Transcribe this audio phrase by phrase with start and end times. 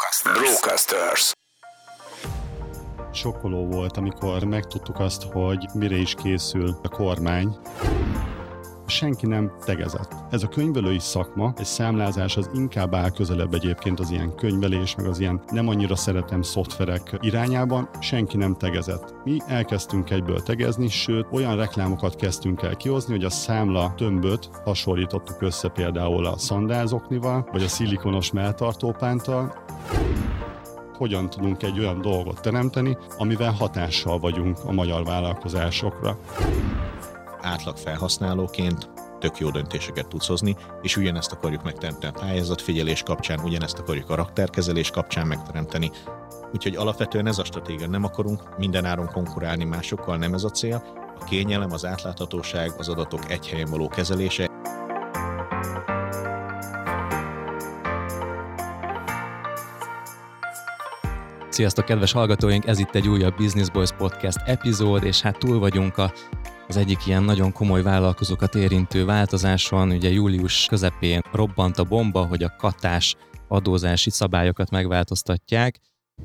[0.00, 0.60] Brocasters.
[0.60, 1.32] Brocasters.
[3.12, 7.56] Sokkoló volt, amikor megtudtuk azt, hogy mire is készül a kormány.
[8.90, 10.14] Senki nem tegezett.
[10.30, 15.06] Ez a könyvelői szakma, egy számlázás az inkább áll közelebb egyébként az ilyen könyvelés, meg
[15.06, 19.14] az ilyen nem annyira szeretem szoftverek irányában, senki nem tegezett.
[19.24, 25.42] Mi elkezdtünk egyből tegezni, sőt olyan reklámokat kezdtünk el kihozni, hogy a számla tömböt hasonlítottuk
[25.42, 29.54] össze például a szandázoknival, vagy a szilikonos melltartópántal
[31.00, 36.18] hogyan tudunk egy olyan dolgot teremteni, amivel hatással vagyunk a magyar vállalkozásokra.
[37.42, 43.78] Átlag felhasználóként tök jó döntéseket tudsz hozni, és ugyanezt akarjuk megteremteni a pályázatfigyelés kapcsán, ugyanezt
[43.78, 45.90] akarjuk a raktárkezelés kapcsán megteremteni.
[46.52, 50.82] Úgyhogy alapvetően ez a stratégia, nem akarunk mindenáron konkurálni másokkal, nem ez a cél.
[51.20, 54.48] A kényelem, az átláthatóság, az adatok egy helyen való kezelése,
[61.48, 62.66] Sziasztok, kedves hallgatóink!
[62.66, 66.12] Ez itt egy újabb Business Boys Podcast epizód, és hát túl vagyunk a,
[66.70, 69.90] az egyik ilyen nagyon komoly vállalkozókat érintő változáson.
[69.90, 73.16] Ugye július közepén robbant a bomba, hogy a katás
[73.48, 75.80] adózási szabályokat megváltoztatják,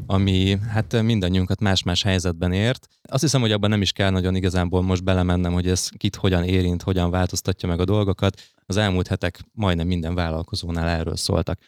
[0.06, 2.88] ami hát mindannyiunkat más-más helyzetben ért.
[3.02, 6.44] Azt hiszem, hogy abban nem is kell nagyon igazából most belemennem, hogy ez kit hogyan
[6.44, 8.42] érint, hogyan változtatja meg a dolgokat.
[8.66, 11.60] Az elmúlt hetek majdnem minden vállalkozónál erről szóltak.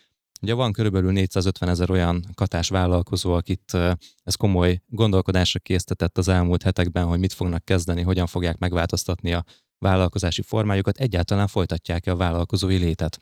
[0.42, 3.78] Ugye van körülbelül 450 ezer olyan katás vállalkozó, akit
[4.24, 9.46] ez komoly gondolkodásra késztetett az elmúlt hetekben, hogy mit fognak kezdeni, hogyan fogják megváltoztatni a
[9.80, 13.22] vállalkozási formájukat, egyáltalán folytatják-e a vállalkozói létet.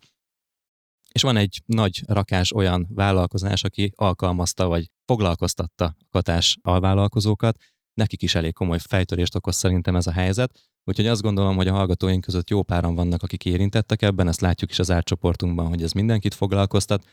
[1.12, 7.58] És van egy nagy rakás olyan vállalkozás, aki alkalmazta vagy foglalkoztatta a katás alvállalkozókat,
[7.94, 11.73] nekik is elég komoly fejtörést okoz szerintem ez a helyzet, úgyhogy azt gondolom, hogy a
[11.73, 15.91] hallgatóink között jó páran vannak, akik érintettek ebben, ezt látjuk is az átcsoportunkban, hogy ez
[15.91, 17.03] mindenkit foglalkoztat.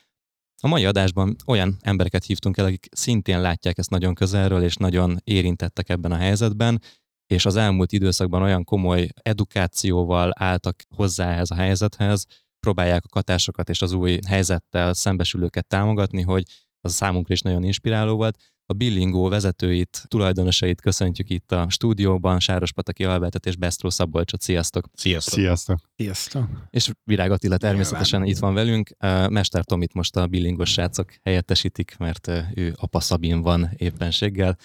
[0.62, 5.18] A mai adásban olyan embereket hívtunk el, akik szintén látják ezt nagyon közelről, és nagyon
[5.24, 6.80] érintettek ebben a helyzetben,
[7.26, 12.26] és az elmúlt időszakban olyan komoly edukációval álltak hozzá ehhez a helyzethez,
[12.60, 16.44] próbálják a katásokat és az új helyzettel szembesülőket támogatni, hogy
[16.80, 22.72] az számunkra is nagyon inspiráló volt a Billingó vezetőit, tulajdonosait köszöntjük itt a stúdióban, Sáros
[22.72, 24.40] Pataki Albertet és Besztró Szabolcsot.
[24.40, 24.88] Sziasztok!
[24.94, 25.34] Sziasztok!
[25.34, 25.78] Sziasztok!
[25.96, 26.48] Sziasztok!
[26.70, 28.36] És Virág Attila természetesen Nyilván.
[28.36, 28.90] itt van velünk.
[29.30, 34.58] Mester Tomit most a Billingos srácok helyettesítik, mert ő apa Szabin van éppenséggel.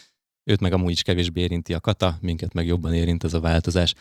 [0.43, 3.93] Őt meg amúgy is kevésbé érinti a kata, minket meg jobban érint ez a változás.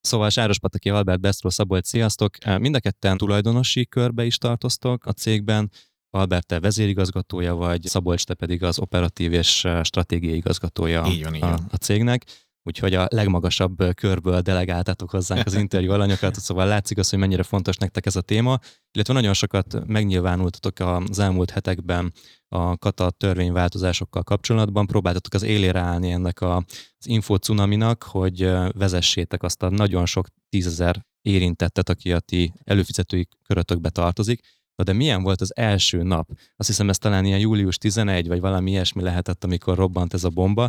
[0.00, 2.36] Szóval Sáros Pataki Albert, Besztró Szabolcs, sziasztok!
[2.58, 5.70] Mind a ketten tulajdonosi körbe is tartoztok a cégben,
[6.14, 11.40] Albert, te vezérigazgatója vagy, Szabolcs, te pedig az operatív és stratégiai igazgatója így van, így
[11.40, 11.52] van.
[11.52, 12.24] A, a cégnek.
[12.64, 17.76] Úgyhogy a legmagasabb körből delegáltatok hozzánk az interjú alanyokat, szóval látszik az, hogy mennyire fontos
[17.76, 18.58] nektek ez a téma,
[18.92, 22.12] illetve nagyon sokat megnyilvánultatok az elmúlt hetekben
[22.48, 26.56] a kata törvényváltozásokkal kapcsolatban, próbáltatok az élére állni ennek a,
[26.98, 33.90] az infocunaminak, hogy vezessétek azt a nagyon sok tízezer érintettet, aki a ti előfizetői körötökbe
[33.90, 34.40] tartozik,
[34.74, 36.30] Na de milyen volt az első nap?
[36.56, 40.28] Azt hiszem ez talán ilyen július 11, vagy valami ilyesmi lehetett, amikor robbant ez a
[40.28, 40.68] bomba.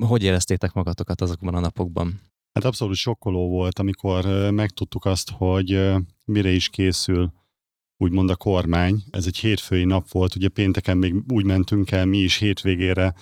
[0.00, 2.20] Hogy éreztétek magatokat azokban a napokban?
[2.52, 5.94] Hát abszolút sokkoló volt, amikor megtudtuk azt, hogy
[6.24, 7.32] mire is készül
[7.96, 9.02] úgymond a kormány.
[9.10, 13.14] Ez egy hétfői nap volt, ugye pénteken még úgy mentünk el mi is hétvégére.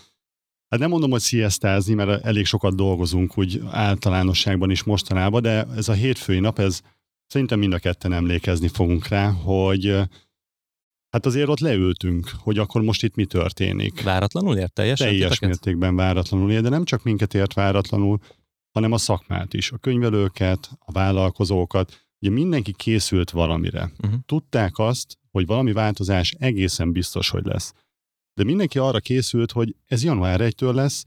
[0.69, 5.88] Hát nem mondom, hogy sziasztázni, mert elég sokat dolgozunk úgy általánosságban is mostanában, de ez
[5.88, 6.81] a hétfői nap, ez
[7.26, 9.87] Szerintem mind a ketten emlékezni fogunk rá, hogy
[11.09, 14.03] hát azért ott leültünk, hogy akkor most itt mi történik.
[14.03, 15.06] Váratlanul ért teljesen?
[15.06, 15.48] Teljes titeket?
[15.48, 18.19] mértékben váratlanul ért, de nem csak minket ért váratlanul,
[18.72, 22.06] hanem a szakmát is, a könyvelőket, a vállalkozókat.
[22.20, 23.91] Ugye mindenki készült valamire.
[24.03, 24.20] Uh-huh.
[24.26, 27.75] Tudták azt, hogy valami változás egészen biztos, hogy lesz.
[28.34, 31.04] De mindenki arra készült, hogy ez január 1-től lesz,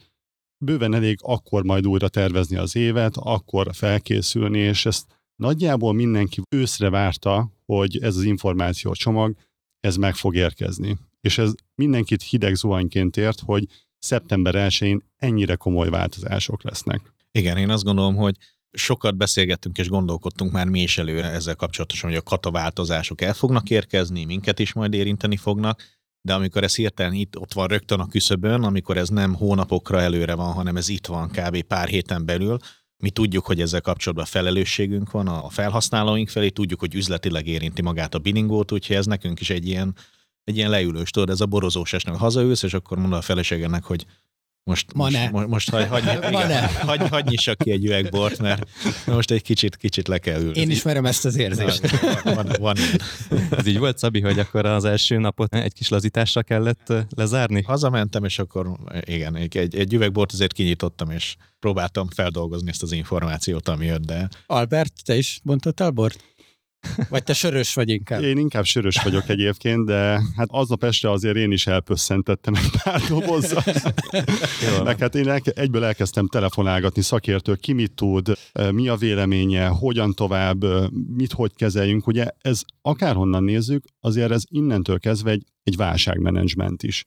[0.66, 6.90] bőven elég akkor majd újra tervezni az évet, akkor felkészülni, és ezt Nagyjából mindenki őszre
[6.90, 9.36] várta, hogy ez az információ csomag,
[9.80, 10.98] ez meg fog érkezni.
[11.22, 13.66] És ez mindenkit hideg zuhanyként ért, hogy
[13.98, 17.14] szeptember 1-én ennyire komoly változások lesznek.
[17.32, 18.36] Igen, én azt gondolom, hogy
[18.72, 23.34] sokat beszélgettünk és gondolkodtunk már mi is előre ezzel kapcsolatosan, hogy a kata változások el
[23.34, 25.84] fognak érkezni, minket is majd érinteni fognak,
[26.22, 30.36] de amikor ez hirtelen itt ott van rögtön a küszöbön, amikor ez nem hónapokra előre
[30.36, 31.62] van, hanem ez itt van kb.
[31.62, 32.58] pár héten belül,
[33.00, 38.14] mi tudjuk, hogy ezzel kapcsolatban felelősségünk van a felhasználóink felé, tudjuk, hogy üzletileg érinti magát
[38.14, 39.96] a biningót, úgyhogy ez nekünk is egy ilyen,
[40.44, 44.06] egy ilyen leülős, tudod, ez a borozós esnek, hazaülsz, és akkor mondod a feleségednek, hogy
[44.70, 45.30] Most, Ma most, ne.
[45.30, 46.68] most, most hagy, hagy, Ma igen, ne.
[46.90, 48.70] hagy, hagy nyissak ki egy üvegbort, mert
[49.06, 50.60] most egy kicsit, kicsit le kell ülni.
[50.60, 52.00] Én ismerem ezt az érzést.
[52.24, 53.00] Van, van, van ilyen.
[53.58, 57.62] Ez így volt, Szabi, hogy akkor az első napot egy kis lazítással kellett lezárni?
[57.62, 58.72] Hazamentem, és akkor
[59.02, 64.06] igen, egy, egy, egy üvegbort azért kinyitottam, és próbáltam feldolgozni ezt az információt, ami jött,
[64.06, 66.24] de Albert, te is bontottál bort?
[67.10, 68.22] Vagy te sörös vagy inkább?
[68.22, 73.02] Én inkább sörös vagyok egyébként, de hát aznap este azért én is elpösszentettem egy pár
[73.02, 73.64] dobozzal.
[74.84, 78.32] Meg hát én elke- egyből elkezdtem telefonálgatni szakértők, ki mit tud,
[78.72, 80.64] mi a véleménye, hogyan tovább,
[81.16, 82.08] mit hogy kezeljünk.
[82.08, 87.04] Ugye ez akárhonnan nézzük, azért ez innentől kezdve egy, egy válságmenedzsment is.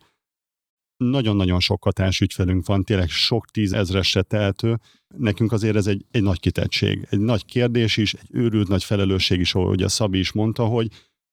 [1.10, 4.78] Nagyon-nagyon sok hatásügyfelünk van, tényleg sok tízezresre tehető.
[5.16, 9.40] Nekünk azért ez egy, egy nagy kitettség, egy nagy kérdés is, egy őrült nagy felelősség
[9.40, 10.88] is, ahogy a Szabi is mondta, hogy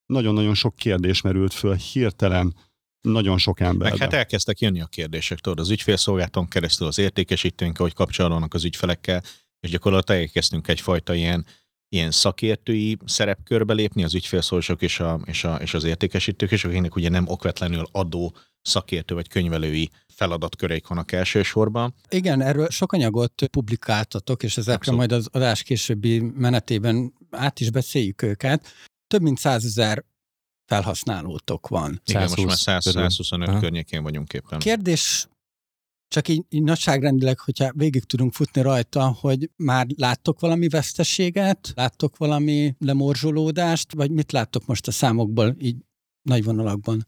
[0.06, 2.56] nagyon-nagyon sok kérdés merült föl hirtelen
[3.01, 3.89] nagyon sok emberben.
[3.89, 8.63] meg hát elkezdtek jönni a kérdések, tudod, az ügyfélszolgálaton keresztül az értékesítőink, ahogy kapcsolódnak az
[8.63, 9.24] ügyfelekkel,
[9.60, 11.45] és gyakorlatilag elkezdtünk egyfajta ilyen,
[11.89, 16.95] ilyen szakértői szerepkörbe lépni az ügyfélszolgások és, a, és, a, és az értékesítők, és akiknek
[16.95, 21.94] ugye nem okvetlenül adó szakértő vagy könyvelői feladatköreik vannak elsősorban.
[22.09, 25.00] Igen, erről sok anyagot publikáltatok, és ezekre Abszolút.
[25.00, 28.67] majd az adás későbbi menetében át is beszéljük őket.
[29.07, 30.03] Több mint százezer
[30.65, 32.01] felhasználótok van.
[32.06, 33.01] Igen, most már 120 100, körül.
[33.01, 33.59] 125 Aha.
[33.59, 34.59] környékén vagyunk éppen.
[34.59, 35.27] Kérdés,
[36.07, 42.17] csak így, így nagyságrendileg, hogyha végig tudunk futni rajta, hogy már láttok valami veszteséget, láttok
[42.17, 45.77] valami lemorzsolódást, vagy mit láttok most a számokból így
[46.21, 47.07] nagy vonalakban?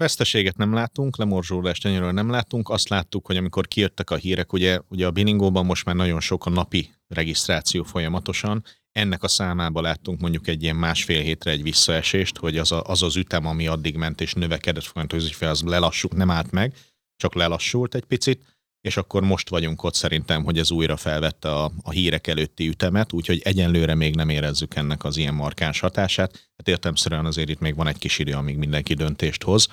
[0.00, 2.68] Veszteséget nem látunk, lemorzsolódást ennyire nem látunk.
[2.68, 6.46] Azt láttuk, hogy amikor kijöttek a hírek, ugye, ugye a Biningóban most már nagyon sok
[6.46, 12.36] a napi regisztráció folyamatosan, ennek a számába láttunk mondjuk egy ilyen másfél hétre egy visszaesést,
[12.38, 15.62] hogy az a, az, az ütem, ami addig ment és növekedett folyamatosan, az ügyfél, az
[15.62, 16.74] lelassult, nem állt meg,
[17.16, 18.42] csak lelassult egy picit,
[18.80, 23.12] és akkor most vagyunk ott szerintem, hogy ez újra felvette a, a hírek előtti ütemet,
[23.12, 26.50] úgyhogy egyenlőre még nem érezzük ennek az ilyen markáns hatását.
[26.56, 29.68] Hát értelmszerűen azért itt még van egy kis idő, amíg mindenki döntést hoz.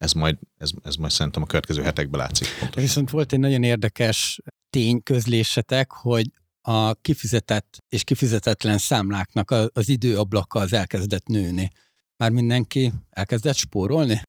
[0.00, 2.48] Ez majd, ez, ez majd szerintem a következő hetekben látszik.
[2.58, 2.82] pontosan.
[2.82, 6.26] Viszont volt egy nagyon érdekes tény közlésetek, hogy
[6.60, 11.70] a kifizetett és kifizetetlen számláknak az időablaka az elkezdett nőni.
[12.16, 14.22] Már mindenki elkezdett spórolni?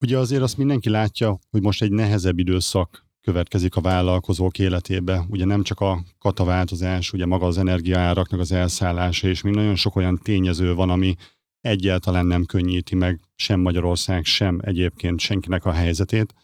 [0.00, 5.24] Ugye azért azt mindenki látja, hogy most egy nehezebb időszak következik a vállalkozók életébe.
[5.28, 9.96] Ugye nem csak a kataváltozás, ugye maga az energiaáraknak az elszállása, és még nagyon sok
[9.96, 11.14] olyan tényező van, ami
[11.62, 16.34] egyáltalán nem könnyíti meg sem Magyarország, sem egyébként senkinek a helyzetét.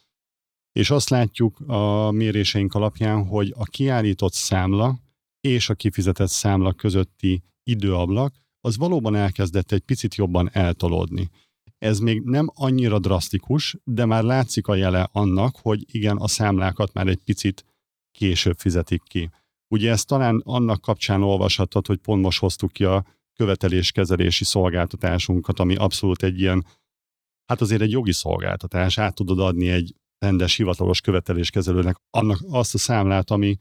[0.72, 4.98] És azt látjuk a méréseink alapján, hogy a kiállított számla
[5.40, 11.30] és a kifizetett számla közötti időablak, az valóban elkezdett egy picit jobban eltolódni.
[11.78, 16.92] Ez még nem annyira drasztikus, de már látszik a jele annak, hogy igen, a számlákat
[16.92, 17.64] már egy picit
[18.10, 19.30] később fizetik ki.
[19.68, 23.04] Ugye ezt talán annak kapcsán olvashattad, hogy pont most hoztuk ki a
[23.38, 26.66] követeléskezelési szolgáltatásunkat, ami abszolút egy ilyen,
[27.46, 32.78] hát azért egy jogi szolgáltatás, át tudod adni egy rendes hivatalos követeléskezelőnek annak azt a
[32.78, 33.56] számlát, ami,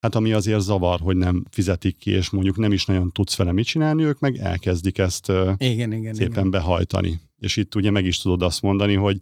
[0.00, 3.52] hát ami azért zavar, hogy nem fizetik ki, és mondjuk nem is nagyon tudsz vele
[3.52, 6.50] mit csinálni, ők meg elkezdik ezt Igen, igen, szépen igen.
[6.50, 7.20] behajtani.
[7.36, 9.20] És itt ugye meg is tudod azt mondani, hogy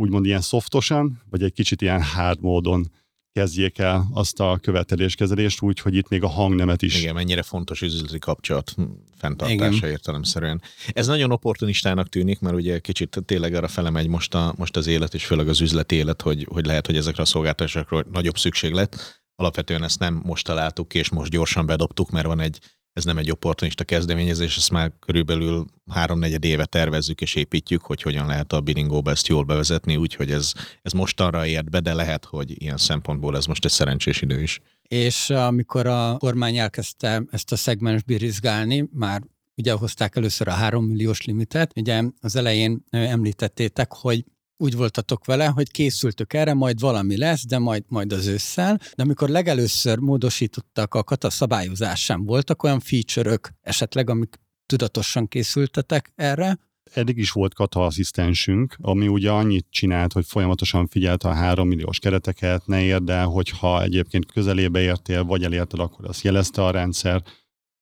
[0.00, 2.90] úgymond ilyen szoftosan, vagy egy kicsit ilyen hard módon
[3.36, 7.82] kezdjék el azt a követeléskezelést, úgy, hogy itt még a hangnemet is Igen, mennyire fontos
[7.82, 8.74] üzleti kapcsolat
[9.18, 9.90] fenntartása Igen.
[9.90, 10.62] értelemszerűen.
[10.92, 14.86] Ez nagyon opportunistának tűnik, mert ugye kicsit tényleg arra fele megy most, a, most az
[14.86, 18.72] élet, és főleg az üzleti élet, hogy, hogy lehet, hogy ezekre a szolgáltatásokra nagyobb szükség
[18.72, 19.22] lett.
[19.34, 22.58] Alapvetően ezt nem most találtuk ki, és most gyorsan bedobtuk, mert van egy,
[22.96, 28.26] ez nem egy opportunista kezdeményezés, ezt már körülbelül háromnegyed éve tervezzük és építjük, hogy hogyan
[28.26, 32.62] lehet a Bilingóba ezt jól bevezetni, úgyhogy ez, ez mostanra ért be, de lehet, hogy
[32.62, 34.60] ilyen szempontból ez most egy szerencsés idő is.
[34.82, 39.22] És amikor a kormány elkezdte ezt a szegmens birizgálni, már
[39.56, 44.24] ugye hozták először a 3 milliós limitet, ugye az elején említettétek, hogy
[44.56, 48.78] úgy voltatok vele, hogy készültök erre, majd valami lesz, de majd, majd az ősszel.
[48.94, 56.58] De amikor legelőször módosítottak a kata szabályozásán, voltak olyan feature-ök esetleg, amik tudatosan készültetek erre?
[56.92, 61.98] eddig is volt kata asszisztensünk, ami ugye annyit csinált, hogy folyamatosan figyelte a 3 milliós
[61.98, 67.22] kereteket, ne érd el, hogyha egyébként közelébe értél, vagy elérted, akkor azt jelezte a rendszer.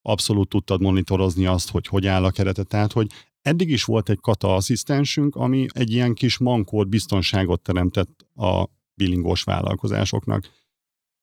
[0.02, 2.66] Abszolút tudtad monitorozni azt, hogy hogy áll a keretet.
[2.66, 3.06] Tehát, hogy
[3.44, 9.42] eddig is volt egy kata asszisztensünk, ami egy ilyen kis mankót, biztonságot teremtett a billingós
[9.42, 10.48] vállalkozásoknak.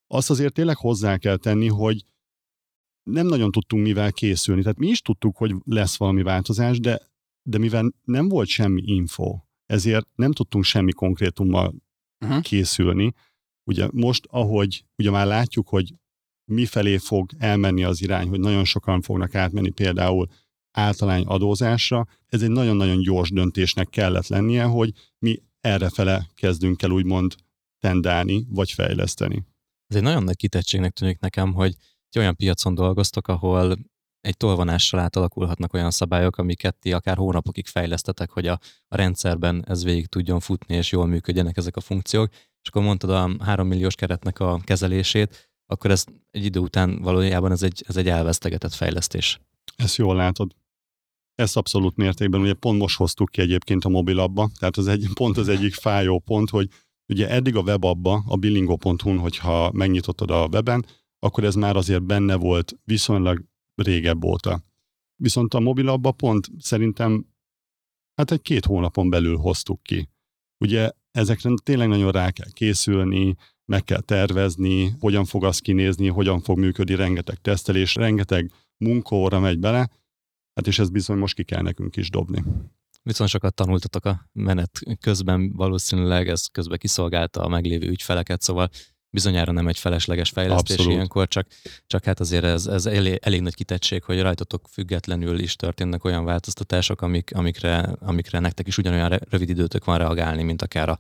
[0.08, 2.06] Azt azért tényleg hozzá kell tenni, hogy
[3.04, 4.62] nem nagyon tudtunk mivel készülni.
[4.62, 7.10] Tehát mi is tudtuk, hogy lesz valami változás, de
[7.44, 11.74] de mivel nem volt semmi info, ezért nem tudtunk semmi konkrétummal
[12.26, 12.42] Uh-huh.
[12.42, 13.14] készülni,
[13.64, 15.94] Ugye most, ahogy ugye már látjuk, hogy
[16.52, 20.28] mifelé fog elmenni az irány, hogy nagyon sokan fognak átmenni például
[20.72, 27.36] általány adózásra, ez egy nagyon-nagyon gyors döntésnek kellett lennie, hogy mi errefele kezdünk el úgymond
[27.80, 29.46] tendálni, vagy fejleszteni.
[29.88, 31.76] Ez egy nagyon nagy kitettségnek tűnik nekem, hogy
[32.10, 33.78] egy olyan piacon dolgoztok, ahol
[34.22, 39.84] egy tolvonással átalakulhatnak olyan szabályok, amiket ti akár hónapokig fejlesztetek, hogy a, a rendszerben ez
[39.84, 42.30] végig tudjon futni, és jól működjenek ezek a funkciók.
[42.32, 47.52] És akkor mondtad a 3 milliós keretnek a kezelését, akkor ez egy idő után valójában
[47.52, 49.40] ez egy, ez egy elvesztegetett fejlesztés.
[49.76, 50.56] Ezt jól látod.
[51.42, 55.38] Ezt abszolút mértékben, ugye pont most hoztuk ki egyébként a mobilabba, tehát az egy, pont
[55.38, 56.70] az egyik fájó pont, hogy
[57.08, 60.86] ugye eddig a webabba, a billingo.hu-n, hogyha megnyitottad a weben,
[61.20, 63.44] akkor ez már azért benne volt viszonylag
[63.76, 64.64] régebb óta.
[65.16, 67.26] Viszont a mobilabba pont szerintem
[68.16, 70.10] hát egy két hónapon belül hoztuk ki.
[70.64, 76.42] Ugye ezekre tényleg nagyon rá kell készülni, meg kell tervezni, hogyan fog az kinézni, hogyan
[76.42, 79.90] fog működni, rengeteg tesztelés, rengeteg munkaóra megy bele,
[80.54, 82.44] hát és ez bizony most ki kell nekünk is dobni.
[83.04, 88.70] Viszont sokat tanultatok a menet közben, valószínűleg ez közben kiszolgálta a meglévő ügyfeleket, szóval
[89.10, 90.94] bizonyára nem egy felesleges fejlesztés Abszolút.
[90.94, 91.48] ilyenkor, csak,
[91.88, 96.26] csak hát azért ez, ez elég, elég nagy kitettség, hogy rajtatok függetlenül is történnek olyan
[96.26, 100.98] változtatások, amik, amikre, amikre nektek is ugyanolyan rövid időtök van reagálni, mint akár a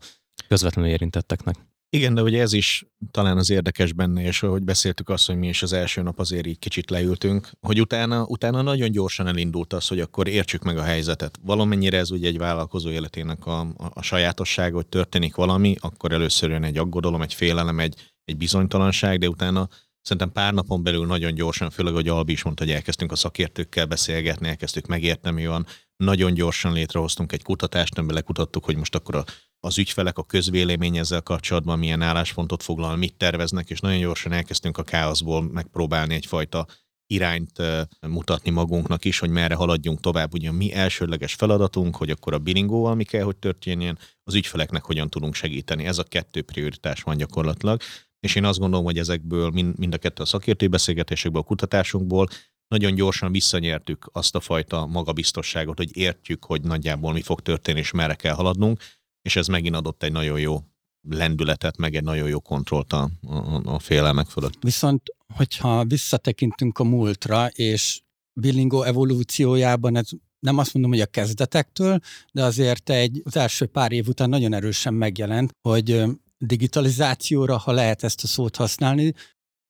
[0.48, 1.56] közvetlenül érintetteknek.
[1.94, 5.48] Igen, de ugye ez is talán az érdekes benne, és hogy beszéltük azt, hogy mi
[5.48, 9.88] is az első nap azért így kicsit leültünk, hogy utána, utána nagyon gyorsan elindult az,
[9.88, 11.40] hogy akkor értsük meg a helyzetet.
[11.42, 16.50] Valamennyire ez ugye egy vállalkozó életének a, a, a sajátossága, hogy történik valami, akkor először
[16.50, 17.96] jön egy aggodalom, egy félelem, egy,
[18.26, 19.70] egy bizonytalanság, de utána
[20.02, 23.86] szerintem pár napon belül nagyon gyorsan, főleg, hogy Albi is mondta, hogy elkezdtünk a szakértőkkel
[23.86, 25.66] beszélgetni, elkezdtük megérteni, mi van.
[25.96, 29.26] Nagyon gyorsan létrehoztunk egy kutatást, amiben lekutattuk, hogy most akkor a
[29.64, 34.78] az ügyfelek, a közvélemény ezzel kapcsolatban milyen álláspontot foglal, mit terveznek, és nagyon gyorsan elkezdtünk
[34.78, 36.66] a káoszból megpróbálni egyfajta
[37.08, 37.62] irányt
[38.08, 40.34] mutatni magunknak is, hogy merre haladjunk tovább.
[40.34, 45.10] Ugye mi elsődleges feladatunk, hogy akkor a bilingóval mi kell, hogy történjen, az ügyfeleknek hogyan
[45.10, 45.86] tudunk segíteni.
[45.86, 47.82] Ez a kettő prioritás van gyakorlatilag.
[48.20, 52.28] És én azt gondolom, hogy ezekből mind, mind a kettő a szakértői beszélgetésekből, a kutatásunkból
[52.68, 57.92] nagyon gyorsan visszanyertük azt a fajta magabiztosságot, hogy értjük, hogy nagyjából mi fog történni, és
[57.92, 58.80] merre kell haladnunk
[59.22, 60.64] és ez megint adott egy nagyon jó
[61.10, 64.58] lendületet, meg egy nagyon jó kontrollt a, a, a félelmek fölött.
[64.62, 65.02] Viszont,
[65.34, 68.02] hogyha visszatekintünk a múltra, és
[68.34, 70.10] Billingo evolúciójában ez
[70.40, 72.00] nem azt mondom, hogy a kezdetektől,
[72.32, 76.04] de azért egy, az első pár év után nagyon erősen megjelent, hogy
[76.38, 79.14] digitalizációra, ha lehet ezt a szót használni,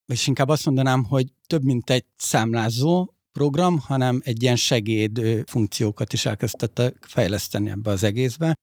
[0.05, 6.13] és inkább azt mondanám, hogy több mint egy számlázó program, hanem egy ilyen segéd funkciókat
[6.13, 8.53] is elkezdtek fejleszteni ebbe az egészbe,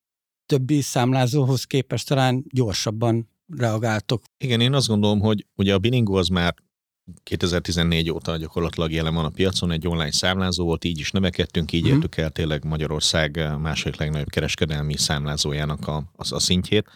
[0.48, 4.22] többi számlázóhoz képest talán gyorsabban reagáltok.
[4.38, 6.54] Igen, én azt gondolom, hogy ugye a Bilingo az már
[7.22, 11.84] 2014 óta gyakorlatilag jelen van a piacon, egy online számlázó volt, így is növekedtünk, így
[11.84, 11.94] mm.
[11.94, 16.86] értük el tényleg Magyarország második legnagyobb kereskedelmi számlázójának a, a, a szintjét,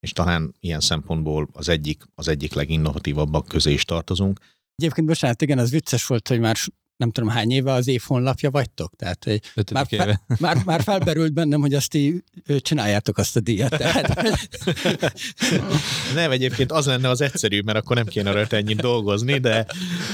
[0.00, 4.40] és talán ilyen szempontból az egyik, az egyik leginnovatívabbak közé is tartozunk.
[4.76, 6.56] Egyébként bocsánat, igen, az vicces volt, hogy már
[6.96, 9.40] nem tudom hány éve az év honlapja vagytok, tehát hogy
[9.72, 10.22] már, éve.
[10.38, 12.24] már, már felberült bennem, hogy azt ti
[12.58, 13.76] csináljátok azt a díjat.
[13.76, 14.22] Tehát.
[16.14, 19.66] nem, egyébként az lenne az egyszerű, mert akkor nem kéne rajta ennyit dolgozni, de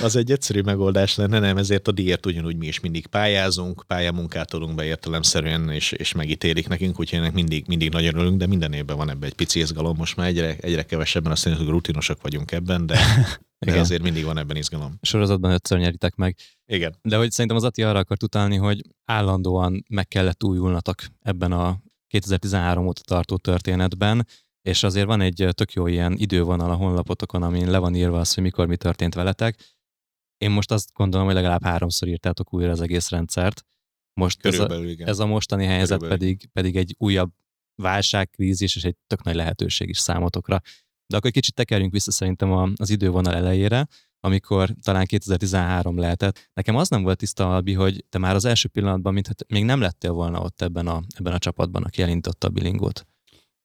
[0.03, 4.55] az egy egyszerű megoldás lenne, nem, ezért a díjat ugyanúgy mi is mindig pályázunk, pályamunkát
[4.55, 8.73] adunk be értelemszerűen, és, és megítélik nekünk, úgyhogy ennek mindig, mindig nagyon örülünk, de minden
[8.73, 12.53] évben van ebben egy pici izgalom, most már egyre, egyre kevesebben, azt hogy rutinosak vagyunk
[12.53, 12.99] ebben, de
[13.65, 14.99] de azért mindig van ebben izgalom.
[15.03, 16.37] Sorozatban ötször nyeritek meg.
[16.67, 16.97] Igen.
[17.03, 21.81] De hogy szerintem az Ati arra akart utalni, hogy állandóan meg kellett újulnatok ebben a
[22.07, 24.27] 2013 óta tartó történetben,
[24.63, 28.35] és azért van egy tök jó ilyen idővonal a honlapotokon, amin le van írva az,
[28.35, 29.57] hogy mikor mi történt veletek.
[30.39, 33.65] Én most azt gondolom, hogy legalább háromszor írtátok újra az egész rendszert.
[34.15, 37.33] Most ez a, ez a mostani helyzet pedig, pedig egy újabb
[37.75, 40.61] válságkrízis és egy tök nagy lehetőség is számotokra.
[41.13, 43.87] De akkor egy kicsit tekerjünk vissza szerintem az idővonal elejére,
[44.21, 46.51] amikor talán 2013 lehetett.
[46.55, 49.81] Nekem az nem volt tiszta, Albi, hogy te már az első pillanatban, mintha még nem
[49.81, 53.07] lettél volna ott ebben a, ebben a csapatban, aki elindította a bilingót.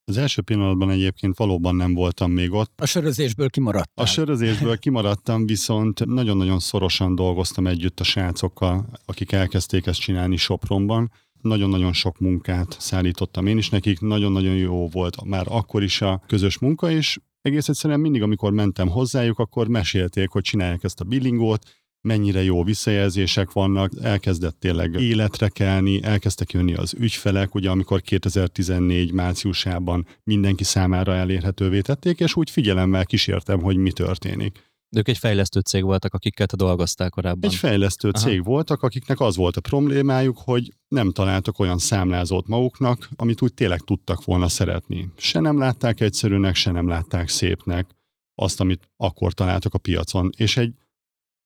[0.04, 2.80] Az első pillanatban egyébként valóban nem voltam még ott.
[2.80, 4.04] A sörözésből kimaradtam.
[4.04, 11.10] A sörözésből kimaradtam, viszont nagyon-nagyon szorosan dolgoztam együtt a srácokkal, akik elkezdték ezt csinálni Sopronban.
[11.40, 16.58] Nagyon-nagyon sok munkát szállítottam én is nekik, nagyon-nagyon jó volt már akkor is a közös
[16.58, 21.66] munka, és egész egyszerűen mindig, amikor mentem hozzájuk, akkor mesélték, hogy csinálják ezt a billingót,
[22.00, 29.12] mennyire jó visszajelzések vannak, elkezdett tényleg életre kelni, elkezdtek jönni az ügyfelek, ugye amikor 2014
[29.12, 34.67] márciusában mindenki számára elérhetővé tették, és úgy figyelemmel kísértem, hogy mi történik.
[34.90, 37.50] De ők egy fejlesztő cég voltak, akikkel te dolgoztál korábban.
[37.50, 38.26] Egy fejlesztő Aha.
[38.26, 43.54] cég voltak, akiknek az volt a problémájuk, hogy nem találtak olyan számlázót maguknak, amit úgy
[43.54, 45.08] tényleg tudtak volna szeretni.
[45.16, 47.96] Se nem látták egyszerűnek, se nem látták szépnek
[48.34, 50.30] azt, amit akkor találtak a piacon.
[50.36, 50.74] És egy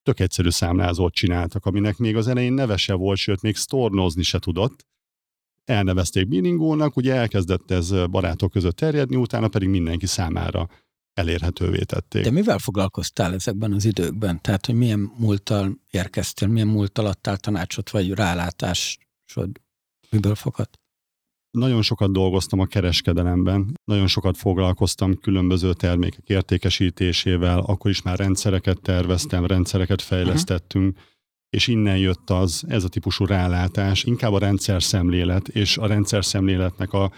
[0.03, 4.39] tök egyszerű számlázót csináltak, aminek még az elején neve se volt, sőt, még sztornozni se
[4.39, 4.85] tudott.
[5.63, 10.69] Elnevezték Bilingónak, ugye elkezdett ez barátok között terjedni, utána pedig mindenki számára
[11.13, 12.23] elérhetővé tették.
[12.23, 14.41] De mivel foglalkoztál ezekben az időkben?
[14.41, 19.61] Tehát, hogy milyen múltal érkeztél, milyen múltal adtál tanácsot, vagy rálátásod?
[20.09, 20.81] Miből fogadt?
[21.51, 28.81] Nagyon sokat dolgoztam a kereskedelemben, nagyon sokat foglalkoztam különböző termékek értékesítésével, akkor is már rendszereket
[28.81, 31.05] terveztem, rendszereket fejlesztettünk, uh-huh.
[31.49, 36.25] és innen jött az, ez a típusú rálátás, inkább a rendszer szemlélet, és a rendszer
[36.25, 37.11] szemléletnek a,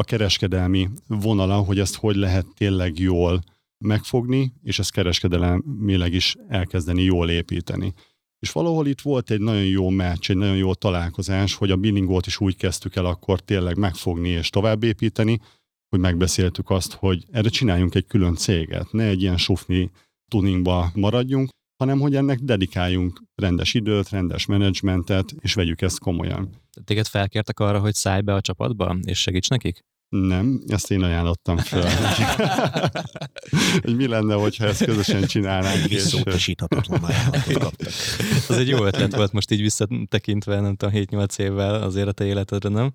[0.00, 3.42] a kereskedelmi vonala, hogy ezt hogy lehet tényleg jól
[3.84, 7.94] megfogni, és ezt kereskedelemileg is elkezdeni jól építeni.
[8.38, 12.26] És valahol itt volt egy nagyon jó meccs, egy nagyon jó találkozás, hogy a billingot
[12.26, 15.40] is úgy kezdtük el akkor tényleg megfogni és továbbépíteni,
[15.88, 19.90] hogy megbeszéltük azt, hogy erre csináljunk egy külön céget, ne egy ilyen sufni
[20.30, 26.50] tuningba maradjunk, hanem hogy ennek dedikáljunk rendes időt, rendes menedzsmentet, és vegyük ezt komolyan.
[26.84, 29.84] Téged felkértek arra, hogy szállj be a csapatba, és segíts nekik?
[30.08, 31.90] Nem, ezt én ajánlottam fel.
[33.82, 35.84] hogy mi lenne, hogyha ezt közösen csinálnánk.
[35.84, 37.92] Visszautasíthatatlan ajánlatot kaptak.
[38.48, 42.24] Az egy jó ötlet volt most így visszatekintve, nem tudom, 7-8 évvel azért a te
[42.24, 42.92] életedre, nem?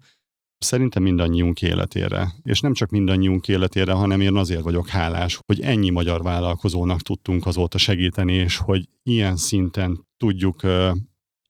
[0.63, 2.33] Szerintem mindannyiunk életére.
[2.43, 7.45] És nem csak mindannyiunk életére, hanem én azért vagyok hálás, hogy ennyi magyar vállalkozónak tudtunk
[7.45, 10.61] azóta segíteni, és hogy ilyen szinten tudjuk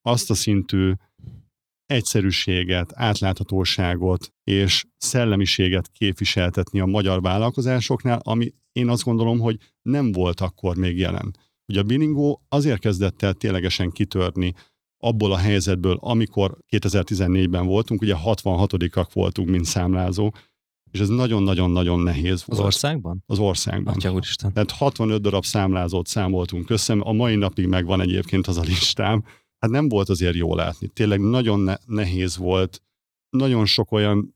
[0.01, 0.91] azt a szintű
[1.86, 10.39] egyszerűséget, átláthatóságot és szellemiséget képviseltetni a magyar vállalkozásoknál, ami én azt gondolom, hogy nem volt
[10.39, 11.36] akkor még jelen.
[11.65, 14.53] Ugye a Bilingo azért kezdett el ténylegesen kitörni
[15.01, 20.31] abból a helyzetből, amikor 2014-ben voltunk, ugye 66-ak voltunk, mint számlázó,
[20.91, 22.60] és ez nagyon-nagyon-nagyon nehéz volt.
[22.60, 23.24] Az országban?
[23.25, 23.93] Az országban.
[23.93, 24.53] Atya úristen.
[24.53, 29.24] Tehát 65 darab számlázót számoltunk össze, a mai napig megvan egyébként az a listám,
[29.57, 30.87] hát nem volt azért jó látni.
[30.87, 32.81] Tényleg nagyon ne- nehéz volt,
[33.29, 34.35] nagyon sok olyan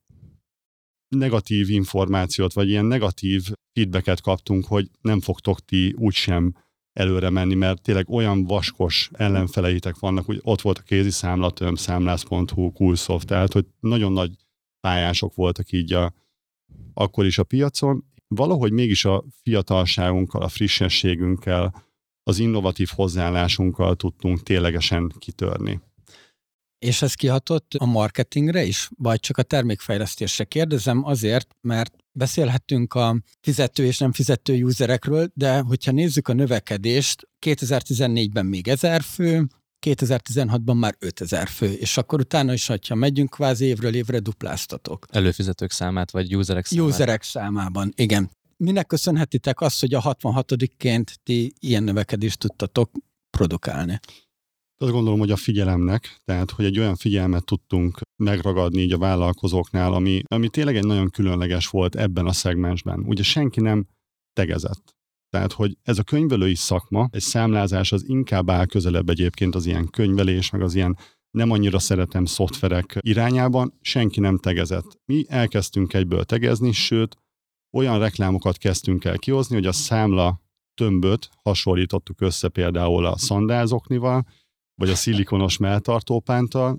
[1.08, 6.54] negatív információt, vagy ilyen negatív feedbacket kaptunk, hogy nem fogtok ti úgysem
[6.95, 12.71] előre menni, mert tényleg olyan vaskos ellenfeleitek vannak, hogy ott volt a kézi számlatöm, számlász.hu,
[12.71, 14.31] Coolsoft, tehát hogy nagyon nagy
[14.79, 16.13] pályások voltak így a,
[16.93, 18.03] akkor is a piacon.
[18.27, 21.84] Valahogy mégis a fiatalságunkkal, a frissességünkkel,
[22.23, 25.81] az innovatív hozzáállásunkkal tudtunk ténylegesen kitörni.
[26.86, 30.43] És ez kihatott a marketingre is, vagy csak a termékfejlesztésre?
[30.43, 37.28] Kérdezem azért, mert beszélhetünk a fizető és nem fizető userekről, de hogyha nézzük a növekedést,
[37.45, 39.47] 2014-ben még 1000 fő,
[39.86, 45.06] 2016-ban már 5000 fő, és akkor utána is, ha megyünk, kvázi évről évre dupláztatok.
[45.10, 46.88] Előfizetők számát, vagy userek számát.
[46.88, 52.91] Userek számában, igen minek köszönhetitek azt, hogy a 66-ként ti ilyen növekedést tudtatok
[53.30, 53.99] produkálni?
[54.86, 59.93] Azt gondolom, hogy a figyelemnek, tehát hogy egy olyan figyelmet tudtunk megragadni így a vállalkozóknál,
[59.93, 63.04] ami, ami tényleg egy nagyon különleges volt ebben a szegmensben.
[63.06, 63.88] Ugye senki nem
[64.34, 64.95] tegezett.
[65.30, 69.89] Tehát, hogy ez a könyvelői szakma, egy számlázás az inkább áll közelebb egyébként az ilyen
[69.89, 70.98] könyvelés, meg az ilyen
[71.32, 75.00] nem annyira szeretem szoftverek irányában, senki nem tegezett.
[75.06, 77.17] Mi elkezdtünk egyből tegezni, sőt,
[77.78, 80.41] olyan reklámokat kezdtünk el kihozni, hogy a számla
[80.74, 84.26] tömböt hasonlítottuk össze például a szandázoknival,
[84.75, 86.77] vagy a szilikonos melltartópántal.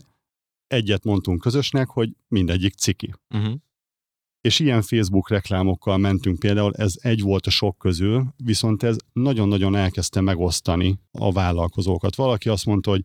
[0.66, 3.12] Egyet mondtunk közösnek, hogy mindegyik ciki.
[3.34, 3.54] Uh-huh.
[4.40, 9.76] És ilyen Facebook reklámokkal mentünk például, ez egy volt a sok közül, viszont ez nagyon-nagyon
[9.76, 12.14] elkezdte megosztani a vállalkozókat.
[12.14, 13.04] Valaki azt mondta, hogy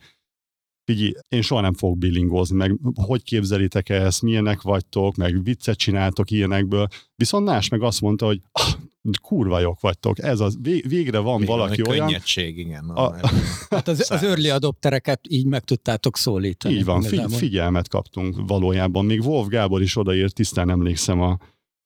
[0.83, 6.31] figyelj, én soha nem fogok billingozni, meg hogy képzelitek ezt, milyenek vagytok, meg viccet csináltok
[6.31, 6.87] ilyenekből.
[7.15, 8.73] Viszont más meg azt mondta, hogy ah,
[9.21, 12.05] kurva jók vagytok, ez az, végre van Végre valaki olyan.
[12.05, 12.89] Könnyedség, igen.
[12.89, 13.15] A,
[13.69, 16.73] hát az, az early adoptereket így meg tudtátok szólítani.
[16.73, 19.05] Így van, figy- figyelmet kaptunk valójában.
[19.05, 21.37] Még Wolf Gábor is odaért, tisztán emlékszem a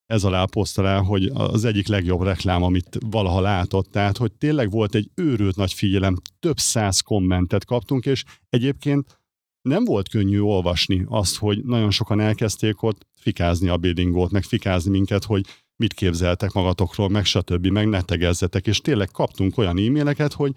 [0.06, 3.92] ez alá posztolál, hogy az egyik legjobb reklám, amit valaha látott.
[3.92, 9.20] Tehát, hogy tényleg volt egy őrült nagy figyelem, több száz kommentet kaptunk, és egyébként
[9.62, 14.92] nem volt könnyű olvasni azt, hogy nagyon sokan elkezdték ott fikázni a buildingot, meg fikázni
[14.92, 20.34] minket, hogy mit képzeltek magatokról, meg stb., meg ne tegezzetek, és tényleg kaptunk olyan e-maileket,
[20.34, 20.54] hogy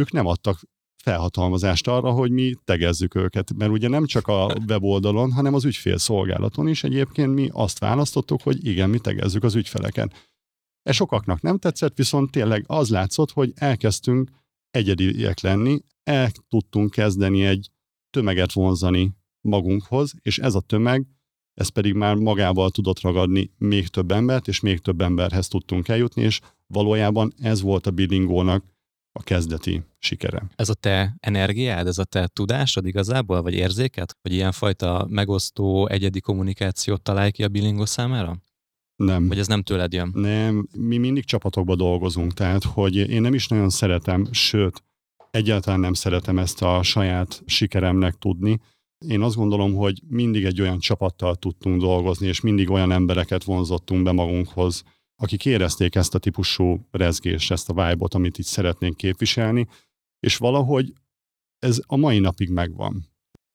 [0.00, 0.60] ők nem adtak
[1.02, 3.54] felhatalmazást arra, hogy mi tegezzük őket.
[3.54, 8.66] Mert ugye nem csak a weboldalon, hanem az ügyfélszolgálaton is egyébként mi azt választottuk, hogy
[8.66, 10.30] igen, mi tegezzük az ügyfeleket.
[10.82, 14.30] Ez sokaknak nem tetszett, viszont tényleg az látszott, hogy elkezdtünk
[14.70, 17.70] egyediek lenni, el tudtunk kezdeni egy
[18.10, 21.06] tömeget vonzani magunkhoz, és ez a tömeg,
[21.54, 26.22] ez pedig már magával tudott ragadni még több embert, és még több emberhez tudtunk eljutni,
[26.22, 28.64] és valójában ez volt a billingónak
[29.12, 30.42] a kezdeti sikere.
[30.56, 36.20] Ez a te energiád, ez a te tudásod igazából, vagy érzéket, hogy ilyenfajta megosztó, egyedi
[36.20, 38.42] kommunikációt találj ki a bilingó számára?
[38.96, 39.28] Nem.
[39.28, 40.10] Vagy ez nem tőled jön?
[40.14, 44.82] Nem, mi mindig csapatokba dolgozunk, tehát hogy én nem is nagyon szeretem, sőt,
[45.30, 48.60] egyáltalán nem szeretem ezt a saját sikeremnek tudni.
[49.06, 54.02] Én azt gondolom, hogy mindig egy olyan csapattal tudtunk dolgozni, és mindig olyan embereket vonzottunk
[54.02, 54.82] be magunkhoz,
[55.22, 59.68] akik érezték ezt a típusú rezgést, ezt a vibe amit itt szeretnénk képviselni,
[60.20, 60.92] és valahogy
[61.58, 63.08] ez a mai napig megvan.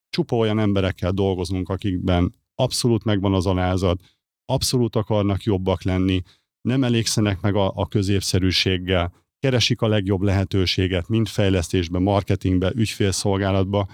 [0.09, 4.01] Csupa olyan emberekkel dolgozunk, akikben abszolút megvan az alázat,
[4.45, 6.21] abszolút akarnak jobbak lenni,
[6.61, 13.87] nem elégszenek meg a, a középszerűséggel, keresik a legjobb lehetőséget, mind fejlesztésbe, marketingbe, ügyfélszolgálatba,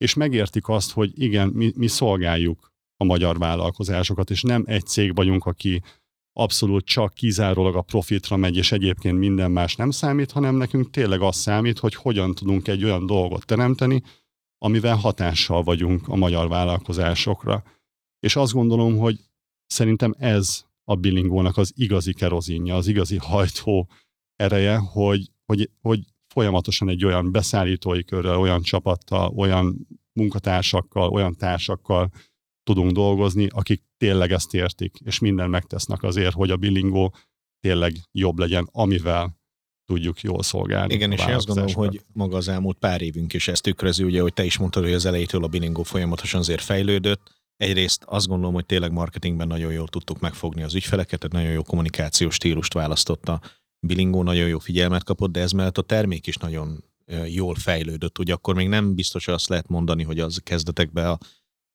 [0.00, 5.14] és megértik azt, hogy igen, mi, mi szolgáljuk a magyar vállalkozásokat, és nem egy cég
[5.14, 5.82] vagyunk, aki
[6.32, 11.20] abszolút csak kizárólag a profitra megy, és egyébként minden más nem számít, hanem nekünk tényleg
[11.20, 14.02] az számít, hogy hogyan tudunk egy olyan dolgot teremteni,
[14.58, 17.62] amivel hatással vagyunk a magyar vállalkozásokra.
[18.20, 19.18] És azt gondolom, hogy
[19.66, 23.88] szerintem ez a billingónak az igazi kerozinja, az igazi hajtó
[24.36, 26.00] ereje, hogy, hogy, hogy
[26.34, 32.10] folyamatosan egy olyan beszállítói körrel, olyan csapattal, olyan munkatársakkal, olyan társakkal
[32.62, 37.14] tudunk dolgozni, akik tényleg ezt értik, és minden megtesznek azért, hogy a billingó
[37.60, 39.38] tényleg jobb legyen, amivel
[39.84, 40.94] tudjuk jól szolgálni.
[40.94, 44.20] Igen, és én azt gondolom, hogy maga az elmúlt pár évünk is ezt tükrözi, ugye,
[44.20, 47.38] hogy te is mondtad, hogy az elejétől a Bilingó folyamatosan azért fejlődött.
[47.56, 51.62] Egyrészt azt gondolom, hogy tényleg marketingben nagyon jól tudtuk megfogni az ügyfeleket, tehát nagyon jó
[51.62, 53.40] kommunikációs stílust választotta.
[53.86, 56.84] Bilingó nagyon jó figyelmet kapott, de ez mellett a termék is nagyon
[57.26, 58.18] jól fejlődött.
[58.18, 61.18] Ugye akkor még nem biztos, hogy azt lehet mondani, hogy az kezdetekben a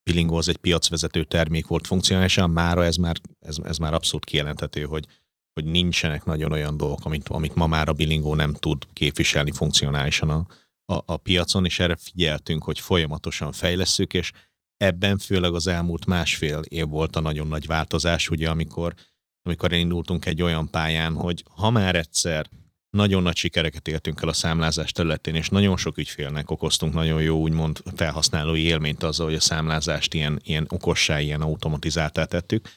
[0.03, 4.83] Bilingó az egy piacvezető termék volt funkcionálisan, mára ez már, ez, ez már abszolút kijelenthető,
[4.83, 5.05] hogy,
[5.53, 10.29] hogy nincsenek nagyon olyan dolgok, amit, amit ma már a Bilingó nem tud képviselni funkcionálisan
[10.29, 10.45] a,
[10.93, 14.31] a, a piacon, és erre figyeltünk, hogy folyamatosan fejleszünk, és
[14.77, 18.93] ebben főleg az elmúlt másfél év volt a nagyon nagy változás, ugye amikor,
[19.45, 22.49] amikor elindultunk egy olyan pályán, hogy ha már egyszer
[22.89, 27.37] nagyon nagy sikereket éltünk el a számlázás területén, és nagyon sok ügyfélnek okoztunk nagyon jó,
[27.39, 32.69] úgymond felhasználói élményt azzal, hogy a számlázást ilyen, ilyen okossá, ilyen automatizáltá tettük.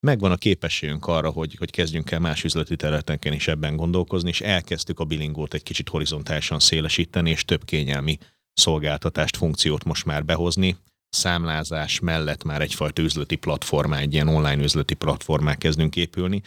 [0.00, 4.40] Megvan a képességünk arra, hogy, hogy kezdjünk el más üzleti területeken is ebben gondolkozni, és
[4.40, 8.18] elkezdtük a bilingót egy kicsit horizontálisan szélesíteni, és több kényelmi
[8.52, 10.76] szolgáltatást, funkciót most már behozni.
[11.14, 16.42] Számlázás mellett már egyfajta üzleti platformá, egy ilyen online üzleti platformá kezdünk épülni,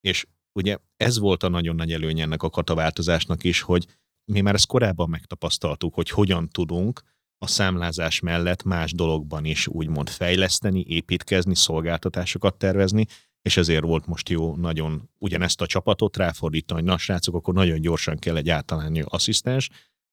[0.00, 3.86] és ugye ez volt a nagyon nagy előny ennek a kataváltozásnak is, hogy
[4.24, 7.02] mi már ezt korábban megtapasztaltuk, hogy hogyan tudunk
[7.38, 13.06] a számlázás mellett más dologban is úgymond fejleszteni, építkezni, szolgáltatásokat tervezni,
[13.42, 17.80] és ezért volt most jó nagyon ugyanezt a csapatot ráfordítani, hogy na srácok, akkor nagyon
[17.80, 19.70] gyorsan kell egy általány asszisztens,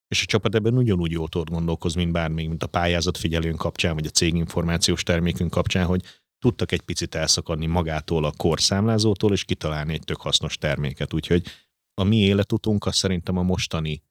[0.10, 4.06] és a csapat ebben ugyanúgy jól tud gondolkozni, mint bármi, mint a pályázatfigyelőnk kapcsán, vagy
[4.06, 6.04] a céginformációs termékünk kapcsán, hogy
[6.40, 11.14] tudtak egy picit elszakadni magától a korszámlázótól, és kitalálni egy tök hasznos terméket.
[11.14, 11.48] Úgyhogy
[11.94, 14.04] a mi életutunk az szerintem a mostani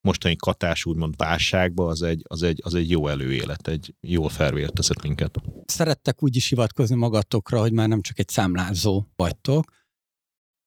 [0.00, 5.02] mostani katás úgymond válságba az egy, az, egy, az egy jó előélet, egy jól felvértezett
[5.02, 5.40] minket.
[5.64, 9.72] Szerettek úgy is hivatkozni magatokra, hogy már nem csak egy számlázó vagytok.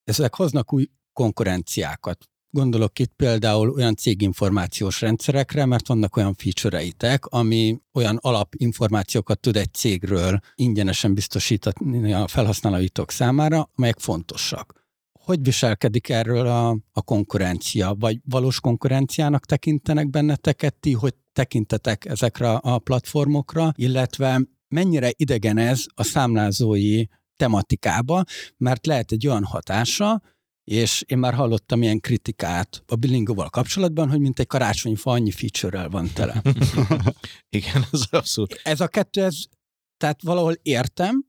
[0.03, 2.29] Ezek hoznak új konkurenciákat.
[2.55, 9.73] Gondolok itt például olyan céginformációs rendszerekre, mert vannak olyan feature-eitek, ami olyan alapinformációkat tud egy
[9.73, 14.85] cégről ingyenesen biztosítani a felhasználóitok számára, amelyek fontosak.
[15.19, 17.95] Hogy viselkedik erről a, a konkurencia?
[17.99, 25.85] Vagy valós konkurenciának tekintenek benneteket ti, hogy tekintetek ezekre a platformokra, illetve mennyire idegen ez
[25.95, 28.23] a számlázói tematikába,
[28.57, 30.21] mert lehet egy olyan hatása,
[30.63, 35.87] és én már hallottam ilyen kritikát a bilingóval kapcsolatban, hogy mint egy karácsonyfa annyi feature
[35.87, 36.41] van tele.
[37.57, 38.59] Igen, ez abszolút.
[38.63, 39.35] Ez a kettő, ez,
[39.97, 41.25] tehát valahol értem,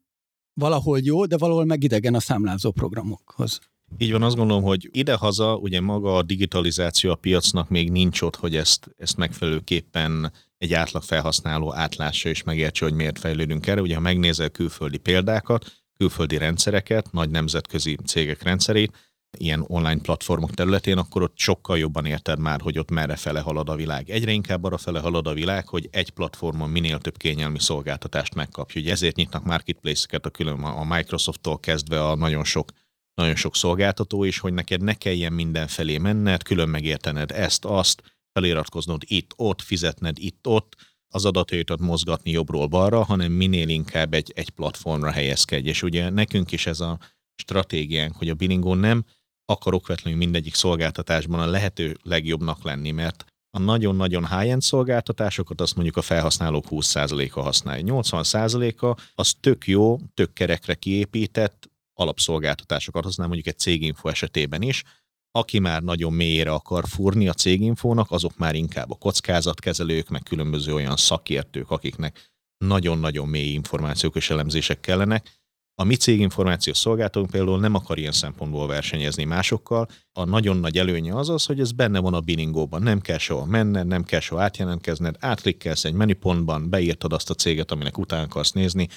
[0.54, 3.60] valahol jó, de valahol megidegen a számlázó programokhoz.
[3.98, 8.36] Így van, azt gondolom, hogy idehaza ugye maga a digitalizáció a piacnak még nincs ott,
[8.36, 13.80] hogy ezt, ezt megfelelőképpen egy átlag felhasználó átlássa és megértse, hogy miért fejlődünk erre.
[13.80, 19.03] Ugye ha megnézel külföldi példákat, külföldi rendszereket, nagy nemzetközi cégek rendszerét,
[19.38, 23.68] ilyen online platformok területén, akkor ott sokkal jobban érted már, hogy ott merre fele halad
[23.68, 24.10] a világ.
[24.10, 28.80] Egyre inkább arra fele halad a világ, hogy egy platformon minél több kényelmi szolgáltatást megkapja.
[28.80, 32.70] Ugye ezért nyitnak marketplace-eket a külön a Microsoft-tól kezdve a nagyon sok
[33.14, 39.02] nagyon sok szolgáltató is, hogy neked ne kelljen mindenfelé menned, külön megértened ezt, azt, feliratkoznod
[39.06, 40.76] itt, ott, fizetned itt, ott,
[41.14, 45.68] az adataidat mozgatni jobbról balra, hanem minél inkább egy, egy platformra helyezkedj.
[45.68, 46.98] És ugye nekünk is ez a
[47.36, 49.04] stratégiánk, hogy a Bilingon nem
[49.46, 55.96] akarok vetlenül mindegyik szolgáltatásban a lehető legjobbnak lenni, mert a nagyon-nagyon high-end szolgáltatásokat azt mondjuk
[55.96, 57.84] a felhasználók 20%-a használja.
[57.86, 64.82] 80%-a az tök jó, tök kerekre kiépített alapszolgáltatásokat használ, mondjuk egy céginfo esetében is,
[65.30, 70.74] aki már nagyon mélyére akar furni a céginfónak, azok már inkább a kockázatkezelők, meg különböző
[70.74, 72.32] olyan szakértők, akiknek
[72.64, 75.42] nagyon-nagyon mély információk és elemzések kellenek.
[75.76, 79.88] A mi céginformációs szolgáltatónk például nem akar ilyen szempontból versenyezni másokkal.
[80.12, 82.82] A nagyon nagy előnye az az, hogy ez benne van a biningóban.
[82.82, 87.70] Nem kell soha menned, nem kell soha átjelentkezned, átklikkelsz egy menüpontban, beírtad azt a céget,
[87.70, 88.88] aminek után akarsz nézni,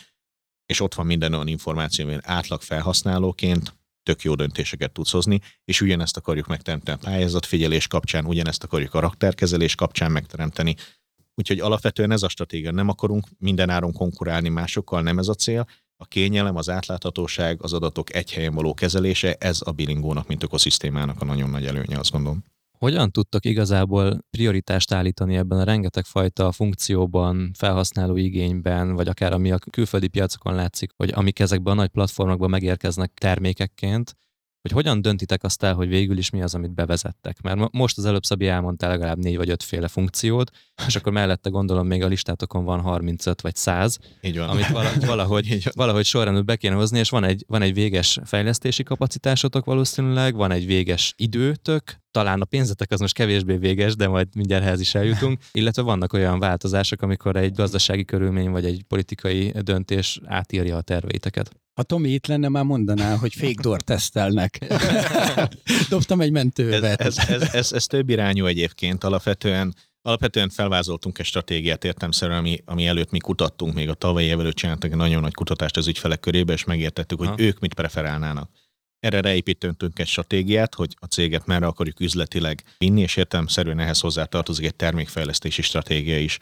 [0.66, 5.82] és ott van minden olyan információ, ami átlag felhasználóként tök jó döntéseket tudsz hozni, és
[5.82, 10.76] ugyanezt akarjuk megteremteni a pályázatfigyelés kapcsán, ugyanezt akarjuk a raktárkezelés kapcsán megteremteni.
[11.36, 12.72] Úgyhogy alapvetően ez a stratégia.
[12.72, 15.68] Nem akarunk minden áron konkurálni másokkal, nem ez a cél.
[15.98, 21.22] A kényelem, az átláthatóság, az adatok egy helyen való kezelése, ez a bilingónak, mint ökoszisztémának
[21.22, 22.44] a nagyon nagy előnye, azt gondolom.
[22.78, 29.52] Hogyan tudtok igazából prioritást állítani ebben a rengeteg fajta funkcióban, felhasználó igényben, vagy akár ami
[29.52, 34.16] a külföldi piacokon látszik, hogy amik ezekben a nagy platformokban megérkeznek termékekként,
[34.68, 37.42] hogy hogyan döntitek azt el, hogy végül is mi az, amit bevezettek.
[37.42, 40.52] Mert most az előbb Szabi elmondta legalább négy vagy ötféle funkciót,
[40.88, 44.50] és akkor mellette gondolom még a listátokon van 35 vagy 100, Így van.
[44.50, 44.68] amit
[45.06, 45.74] valahogy, Így van.
[45.76, 50.52] valahogy sorrendben be kéne hozni, és van egy, van egy véges fejlesztési kapacitásotok valószínűleg, van
[50.52, 54.96] egy véges időtök, talán a pénzetek az most kevésbé véges, de majd mindjárt ehhez is
[54.96, 60.82] eljutunk, illetve vannak olyan változások, amikor egy gazdasági körülmény vagy egy politikai döntés átírja a
[60.82, 61.52] terveiteket.
[61.74, 64.66] Ha Tomi itt lenne, már mondaná, hogy fake door tesztelnek.
[65.90, 66.84] Dobtam egy mentővet.
[66.84, 69.04] Ez, ez, ez, ez, ez több irányú egyébként.
[69.04, 74.40] Alapvetően Alapvetően felvázoltunk egy stratégiát értemszerűen, ami, ami előtt mi kutattunk, még a tavalyi év
[74.40, 77.36] előtt csináltak egy nagyon nagy kutatást az ügyfelek körébe, és megértettük, hogy ha.
[77.38, 78.50] ők mit preferálnának.
[79.00, 84.26] Erre reépítünk egy stratégiát, hogy a céget merre akarjuk üzletileg vinni, és értelemszerűen ehhez hozzá
[84.26, 86.38] tartozik egy termékfejlesztési stratégia is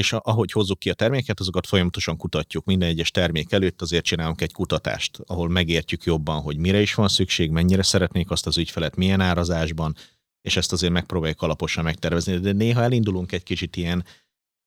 [0.00, 2.64] és ahogy hozzuk ki a terméket, azokat folyamatosan kutatjuk.
[2.64, 7.08] Minden egyes termék előtt azért csinálunk egy kutatást, ahol megértjük jobban, hogy mire is van
[7.08, 9.94] szükség, mennyire szeretnék azt az ügyfelet, milyen árazásban,
[10.42, 12.38] és ezt azért megpróbáljuk alaposan megtervezni.
[12.38, 14.04] De néha elindulunk egy kicsit ilyen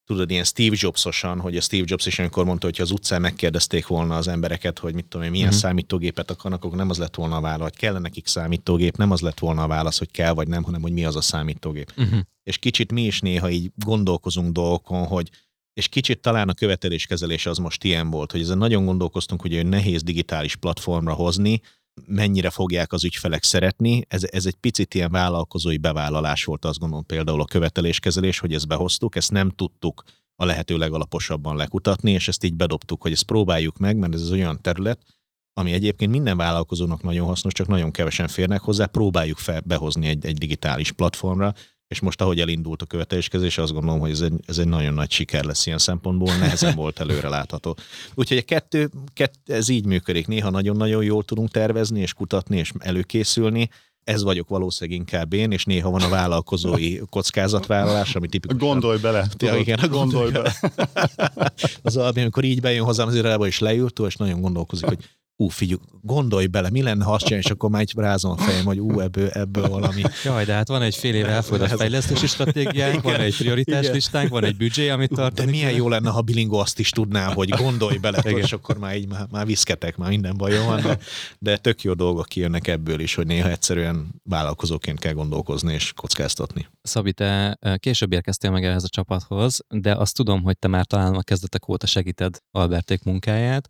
[0.05, 3.87] tudod, ilyen Steve Jobsosan, hogy a Steve Jobs is amikor mondta, hogy az utcán megkérdezték
[3.87, 5.61] volna az embereket, hogy mit tudom én, milyen uh-huh.
[5.61, 9.21] számítógépet akarnak, akkor nem az lett volna a válasz, hogy kellene nekik számítógép, nem az
[9.21, 11.91] lett volna a válasz, hogy kell vagy nem, hanem hogy mi az a számítógép.
[11.97, 12.19] Uh-huh.
[12.43, 15.29] És kicsit mi is néha így gondolkozunk dolgokon, hogy
[15.73, 19.65] és kicsit talán a követeléskezelés az most ilyen volt, hogy ezen nagyon gondolkoztunk, hogy egy
[19.65, 21.61] nehéz digitális platformra hozni,
[22.05, 24.05] mennyire fogják az ügyfelek szeretni.
[24.07, 28.67] Ez, ez egy picit ilyen vállalkozói bevállalás volt, azt gondolom például a követeléskezelés, hogy ezt
[28.67, 30.03] behoztuk, ezt nem tudtuk
[30.35, 34.31] a lehető legalaposabban lekutatni, és ezt így bedobtuk, hogy ezt próbáljuk meg, mert ez az
[34.31, 35.01] olyan terület,
[35.53, 40.25] ami egyébként minden vállalkozónak nagyon hasznos, csak nagyon kevesen férnek hozzá, próbáljuk fel, behozni egy,
[40.25, 41.53] egy digitális platformra,
[41.93, 45.11] és most ahogy elindult a követeléskezés, azt gondolom, hogy ez egy, ez egy nagyon nagy
[45.11, 47.77] siker lesz ilyen szempontból, nehezen volt előre látható.
[48.13, 50.27] Úgyhogy a kettő, kettő, ez így működik.
[50.27, 53.69] Néha nagyon-nagyon jól tudunk tervezni, és kutatni, és előkészülni,
[54.03, 58.57] ez vagyok valószínűleg inkább én, és néha van a vállalkozói kockázatvállalás, ami tipikus.
[58.57, 59.27] Gondolj bele.
[59.37, 60.53] Ja, igen, gondolj, gondolj bele.
[61.81, 64.97] az alapján, amikor így bejön hozzám az irodába, és leült, és nagyon gondolkozik, hogy
[65.35, 68.37] ú, figyelj, gondolj bele, mi lenne, ha azt csinálj, és akkor már egy rázom a
[68.37, 70.01] fejem, hogy ú, ebből, ebből valami.
[70.23, 74.43] Jaj, de hát van egy fél éve elfogadott fejlesztési stratégiánk, van egy prioritás listánk, van
[74.43, 75.45] egy büdzsé, amit tartani.
[75.45, 78.77] De milyen jó lenne, ha Bilingo azt is tudná, hogy gondolj bele, tudod, és akkor
[78.77, 80.97] már így már, már viszketek, már minden bajom van, de,
[81.39, 86.67] de tök jó dolgok kijönnek ebből is, hogy néha egyszerűen vállalkozóként kell gondolkozni és kockáztatni.
[86.81, 91.15] Szabi, te később érkeztél meg ehhez a csapathoz, de azt tudom, hogy te már talán
[91.15, 93.67] a kezdetek óta segíted Alberték munkáját,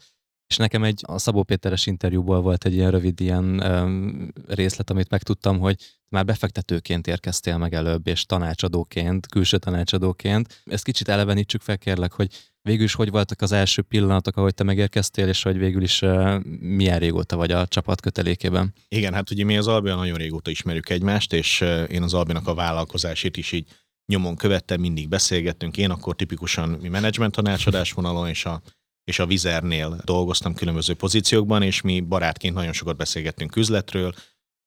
[0.54, 5.10] és nekem egy a Szabó Péteres interjúból volt egy ilyen rövid ilyen um, részlet, amit
[5.10, 5.76] megtudtam, hogy
[6.10, 10.62] már befektetőként érkeztél meg előbb, és tanácsadóként, külső tanácsadóként.
[10.66, 12.28] Ezt kicsit elevenítsük fel, kérlek, hogy
[12.62, 16.44] végül is hogy voltak az első pillanatok, ahogy te megérkeztél, és hogy végül is uh,
[16.60, 18.74] milyen régóta vagy a csapat kötelékében?
[18.88, 22.48] Igen, hát ugye mi az Albion nagyon régóta ismerjük egymást, és uh, én az Albinak
[22.48, 23.68] a vállalkozásét is így
[24.06, 25.78] nyomon követtem, mindig beszélgettünk.
[25.78, 28.62] Én akkor tipikusan mi menedzsment tanácsadás vonalon, és a
[29.04, 34.14] és a Vizernél dolgoztam különböző pozíciókban, és mi barátként nagyon sokat beszélgettünk üzletről,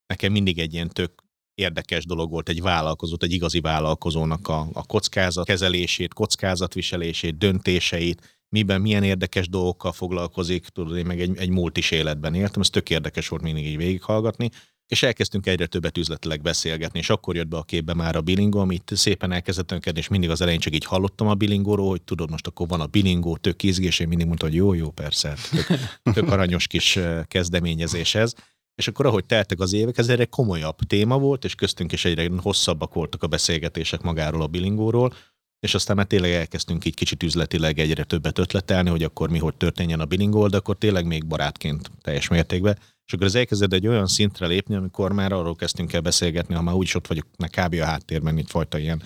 [0.05, 4.85] nekem mindig egy ilyen tök érdekes dolog volt egy vállalkozót, egy igazi vállalkozónak a, a
[4.85, 11.91] kockázat kezelését, kockázatviselését, döntéseit, miben, milyen érdekes dolgokkal foglalkozik, tudod, én meg egy, egy multis
[11.91, 14.49] életben éltem, ez tök érdekes volt mindig így végighallgatni,
[14.87, 18.59] és elkezdtünk egyre többet üzletileg beszélgetni, és akkor jött be a képbe már a bilingó,
[18.59, 22.29] amit szépen elkezdett önkedni, és mindig az elején csak így hallottam a bilingóról, hogy tudod,
[22.29, 25.67] most akkor van a bilingó, tök izgés, én mindig mondtam, hogy jó, jó, persze, tök,
[26.15, 28.33] tök aranyos kis kezdeményezés ez.
[28.75, 32.29] És akkor, ahogy teltek az évek, ez egy komolyabb téma volt, és köztünk is egyre
[32.37, 35.13] hosszabbak voltak a beszélgetések magáról a bilingóról,
[35.59, 39.55] és aztán már tényleg elkezdtünk így kicsit üzletileg egyre többet ötletelni, hogy akkor mi hogy
[39.55, 42.77] történjen a bilingol, de akkor tényleg még barátként teljes mértékben.
[43.05, 46.61] És akkor ez elkezdett egy olyan szintre lépni, amikor már arról kezdtünk el beszélgetni, ha
[46.61, 47.73] már úgyis ott vagyok, meg kb.
[47.73, 49.03] a háttérben, itt fajta ilyen,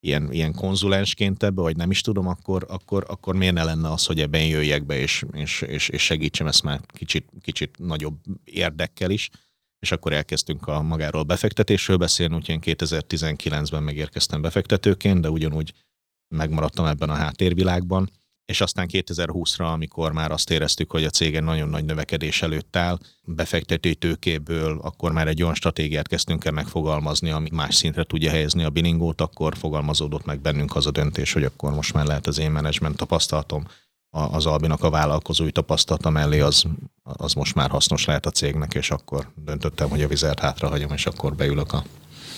[0.00, 4.06] ilyen, ilyen konzulensként ebbe, vagy nem is tudom, akkor, akkor, akkor miért ne lenne az,
[4.06, 9.10] hogy ebben jöjjek be, és, és, és, és segítsem ezt már kicsit, kicsit nagyobb érdekkel
[9.10, 9.30] is
[9.78, 15.72] és akkor elkezdtünk a magáról befektetésről beszélni, úgyhogy én 2019-ben megérkeztem befektetőként, de ugyanúgy
[16.28, 18.10] megmaradtam ebben a háttérvilágban,
[18.46, 22.98] és aztán 2020-ra, amikor már azt éreztük, hogy a cégen nagyon nagy növekedés előtt áll,
[23.24, 28.64] befektetői tőkéből, akkor már egy olyan stratégiát kezdtünk el megfogalmazni, ami más szintre tudja helyezni
[28.64, 32.38] a bilingót, akkor fogalmazódott meg bennünk az a döntés, hogy akkor most már lehet az
[32.38, 33.66] én menedzsment tapasztalatom,
[34.10, 36.64] az Albinak a vállalkozói tapasztalata mellé az,
[37.02, 41.06] az most már hasznos lehet a cégnek, és akkor döntöttem, hogy a vizet hátrahagyom, és
[41.06, 41.84] akkor beülök a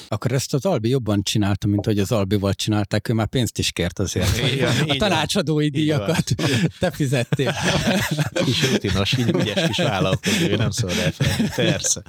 [0.08, 3.72] akkor ezt az Albi jobban csinálta, mint hogy az Albival csinálták, ő már pénzt is
[3.72, 4.52] kért azért.
[4.52, 6.34] Igen, a tanácsadói díjakat
[6.80, 7.54] te fizettél.
[8.44, 12.02] Kis rutinos, így ügyes kis vállalkozó, nem szól elfelejteni, persze.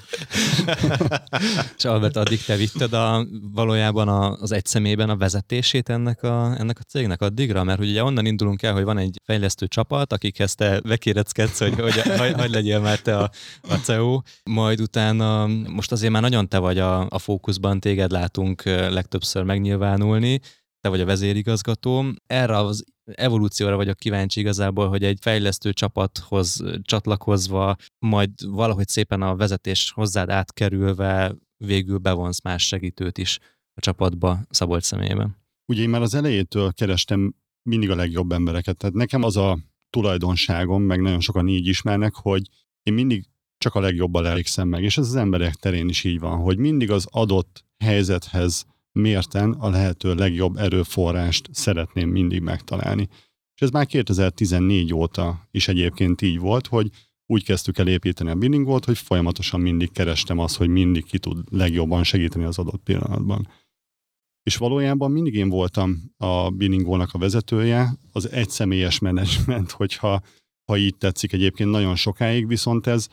[1.77, 6.55] És Albert, addig te vitted a, valójában a, az egy személyben a vezetését ennek a,
[6.57, 7.63] ennek a cégnek addigra?
[7.63, 11.79] Mert hogy ugye onnan indulunk el, hogy van egy fejlesztő csapat, akikhez te bekéreckedsz, hogy,
[11.79, 13.31] hogy hogy, hogy legyél már te a,
[13.61, 18.63] a CEO, majd utána most azért már nagyon te vagy a, a fókuszban, téged látunk
[18.63, 20.39] legtöbbször megnyilvánulni,
[20.79, 22.05] te vagy a vezérigazgató.
[22.27, 27.75] Erre az evolúcióra vagyok kíváncsi igazából, hogy egy fejlesztő csapathoz csatlakozva,
[28.05, 33.39] majd valahogy szépen a vezetés hozzád átkerülve végül bevonsz más segítőt is
[33.73, 35.37] a csapatba Szabolcs személyében.
[35.71, 37.35] Ugye én már az elejétől kerestem
[37.69, 38.77] mindig a legjobb embereket.
[38.77, 42.41] Tehát nekem az a tulajdonságom, meg nagyon sokan így ismernek, hogy
[42.83, 43.25] én mindig
[43.59, 44.83] csak a legjobbal elégszem meg.
[44.83, 49.69] És ez az emberek terén is így van, hogy mindig az adott helyzethez mérten a
[49.69, 53.07] lehető legjobb erőforrást szeretném mindig megtalálni.
[53.55, 56.89] És ez már 2014 óta is egyébként így volt, hogy
[57.25, 61.43] úgy kezdtük el építeni a billingot, hogy folyamatosan mindig kerestem azt, hogy mindig ki tud
[61.51, 63.47] legjobban segíteni az adott pillanatban.
[64.43, 70.21] És valójában mindig én voltam a billingónak a vezetője, az egyszemélyes menedzsment, hogyha
[70.65, 73.07] ha így tetszik egyébként nagyon sokáig, viszont ez,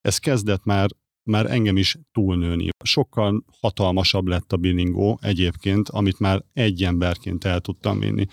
[0.00, 0.90] ez kezdett már
[1.28, 2.68] már engem is túlnőni.
[2.84, 8.26] Sokkal hatalmasabb lett a Bilingó egyébként, amit már egy emberként el tudtam vinni.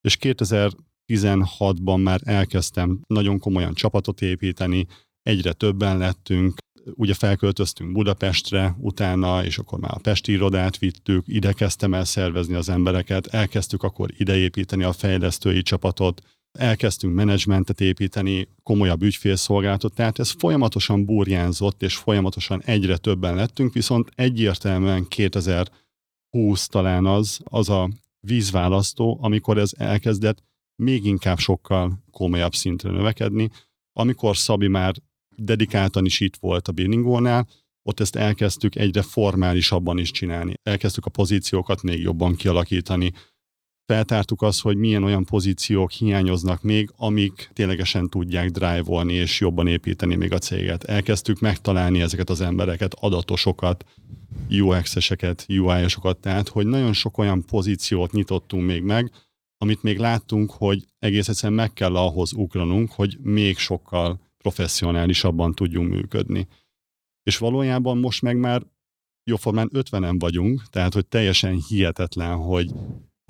[0.00, 4.86] És 2016-ban már elkezdtem nagyon komolyan csapatot építeni,
[5.22, 6.58] egyre többen lettünk,
[6.94, 12.54] ugye felköltöztünk Budapestre utána, és akkor már a Pesti irodát vittük, ide kezdtem el szervezni
[12.54, 20.30] az embereket, elkezdtük akkor ideépíteni a fejlesztői csapatot, elkezdtünk menedzsmentet építeni, komolyabb ügyfélszolgáltat, tehát ez
[20.30, 29.18] folyamatosan burjánzott, és folyamatosan egyre többen lettünk, viszont egyértelműen 2020 talán az, az a vízválasztó,
[29.22, 30.42] amikor ez elkezdett
[30.82, 33.50] még inkább sokkal komolyabb szintre növekedni,
[33.92, 34.94] amikor Szabi már
[35.36, 37.48] dedikáltan is itt volt a Billingónál,
[37.82, 40.54] ott ezt elkezdtük egyre formálisabban is csinálni.
[40.62, 43.12] Elkezdtük a pozíciókat még jobban kialakítani,
[43.90, 50.14] feltártuk azt, hogy milyen olyan pozíciók hiányoznak még, amik ténylegesen tudják drive-olni és jobban építeni
[50.14, 50.84] még a céget.
[50.84, 53.84] Elkezdtük megtalálni ezeket az embereket, adatosokat,
[54.50, 59.10] UX-eseket, UI-osokat, tehát hogy nagyon sok olyan pozíciót nyitottunk még meg,
[59.58, 65.90] amit még láttunk, hogy egész egyszerűen meg kell ahhoz ugranunk, hogy még sokkal professzionálisabban tudjunk
[65.90, 66.48] működni.
[67.22, 68.62] És valójában most meg már
[69.24, 72.72] jóformán 50-en vagyunk, tehát hogy teljesen hihetetlen, hogy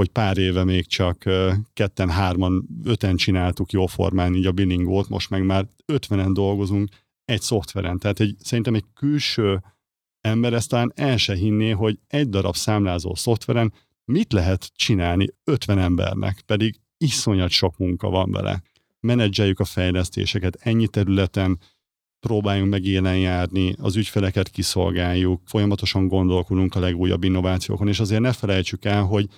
[0.00, 1.24] hogy pár éve még csak
[1.72, 6.88] ketten, hárman, öten csináltuk jóformán így a billingot, most meg már ötvenen dolgozunk
[7.24, 7.98] egy szoftveren.
[7.98, 9.62] Tehát egy, szerintem egy külső
[10.20, 13.72] ember ezt talán el se hinné, hogy egy darab számlázó szoftveren
[14.04, 18.62] mit lehet csinálni 50 embernek, pedig iszonyat sok munka van vele.
[19.00, 21.58] Menedzseljük a fejlesztéseket ennyi területen,
[22.20, 28.32] próbáljunk meg élen járni, az ügyfeleket kiszolgáljuk, folyamatosan gondolkodunk a legújabb innovációkon, és azért ne
[28.32, 29.28] felejtsük el, hogy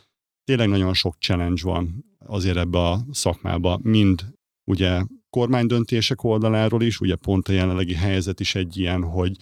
[0.44, 4.24] tényleg nagyon sok challenge van azért ebbe a szakmába, mind
[4.64, 9.36] ugye kormánydöntések oldaláról is, ugye pont a jelenlegi helyzet is egy ilyen, hogy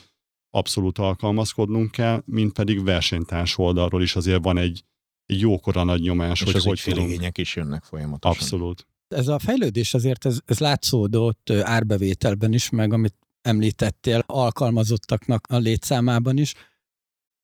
[0.51, 4.85] abszolút alkalmazkodnunk kell, mint pedig versenytárs oldalról is azért van egy,
[5.27, 7.39] egy jókora nagy nyomás, És hogy az hogy tudunk.
[7.39, 8.41] is jönnek folyamatosan.
[8.41, 8.87] Abszolút.
[9.09, 16.39] Ez a fejlődés azért, ez, ez látszódott árbevételben is, meg amit említettél, alkalmazottaknak a létszámában
[16.39, 16.55] is.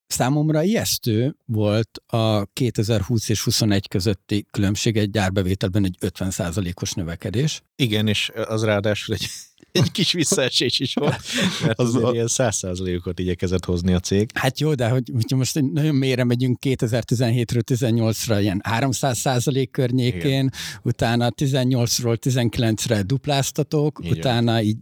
[0.06, 7.62] Számomra ijesztő volt a 2020 és 21 közötti különbség egy árbevételben egy 50%-os növekedés.
[7.76, 9.26] Igen, és az ráadásul egy,
[9.72, 11.22] egy kis visszaesés is volt,
[11.62, 14.30] mert az, ilyen 100%-ot igyekezett hozni a cég.
[14.34, 20.52] Hát jó, de hogy, hogy most nagyon mélyre megyünk 2017-ről 18-ra, ilyen 300% környékén, Igen.
[20.82, 24.18] utána 18-ról 19-re dupláztatok, Igen.
[24.18, 24.76] utána így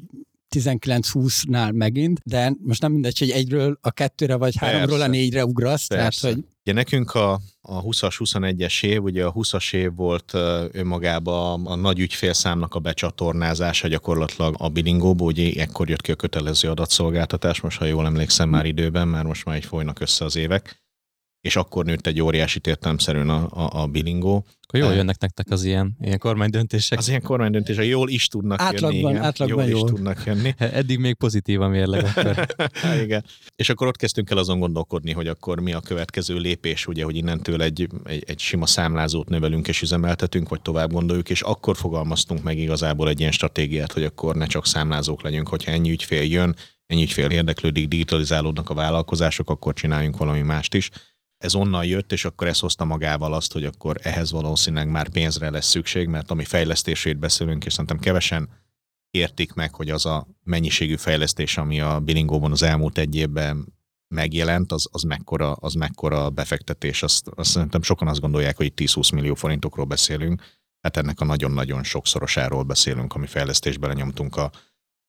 [0.56, 4.74] 19-20-nál megint, de most nem mindegy, hogy egyről a kettőre vagy Persze.
[4.74, 5.86] háromról a négyre ugrasz.
[5.86, 6.20] Persze.
[6.20, 6.44] Tehát, hogy...
[6.66, 10.32] Ugye nekünk a, a 20-as, 21-es év, ugye a 20-as év volt
[10.72, 16.14] önmagában a, a nagy ügyfélszámnak a becsatornázása gyakorlatilag a bilingóból, ugye ekkor jött ki a
[16.14, 20.36] kötelező adatszolgáltatás, most ha jól emlékszem már időben, már most már így folynak össze az
[20.36, 20.83] évek
[21.44, 24.46] és akkor nőtt egy óriási értelemszerűen a, a, a bilingó.
[24.62, 26.98] Akkor jól jönnek nektek az ilyen, ilyen kormánydöntések.
[26.98, 29.10] Az ilyen kormánydöntések jól is tudnak átlagban, jönni.
[29.10, 29.22] Igen.
[29.22, 30.54] Átlagban jól, jól is tudnak jönni.
[30.80, 32.46] Eddig még pozitív a mérleg akkor.
[33.04, 33.24] igen.
[33.56, 37.16] És akkor ott kezdtünk el azon gondolkodni, hogy akkor mi a következő lépés, ugye, hogy
[37.16, 42.42] innentől egy, egy, egy sima számlázót növelünk és üzemeltetünk, vagy tovább gondoljuk, és akkor fogalmaztunk
[42.42, 46.56] meg igazából egy ilyen stratégiát, hogy akkor ne csak számlázók legyünk, hogyha ennyi ügyfél jön,
[46.86, 50.90] ennyi ügyfél érdeklődik, digitalizálódnak a vállalkozások, akkor csináljunk valami mást is
[51.44, 55.50] ez onnan jött, és akkor ez hozta magával azt, hogy akkor ehhez valószínűleg már pénzre
[55.50, 58.48] lesz szükség, mert ami fejlesztését beszélünk, és szerintem kevesen
[59.10, 63.74] értik meg, hogy az a mennyiségű fejlesztés, ami a bilingóban az elmúlt egy évben
[64.14, 67.02] megjelent, az, az, mekkora, az mekkora befektetés.
[67.02, 70.42] Azt, azt szerintem sokan azt gondolják, hogy 10-20 millió forintokról beszélünk,
[70.80, 74.50] hát ennek a nagyon-nagyon sokszorosáról beszélünk, ami fejlesztésben lenyomtunk a,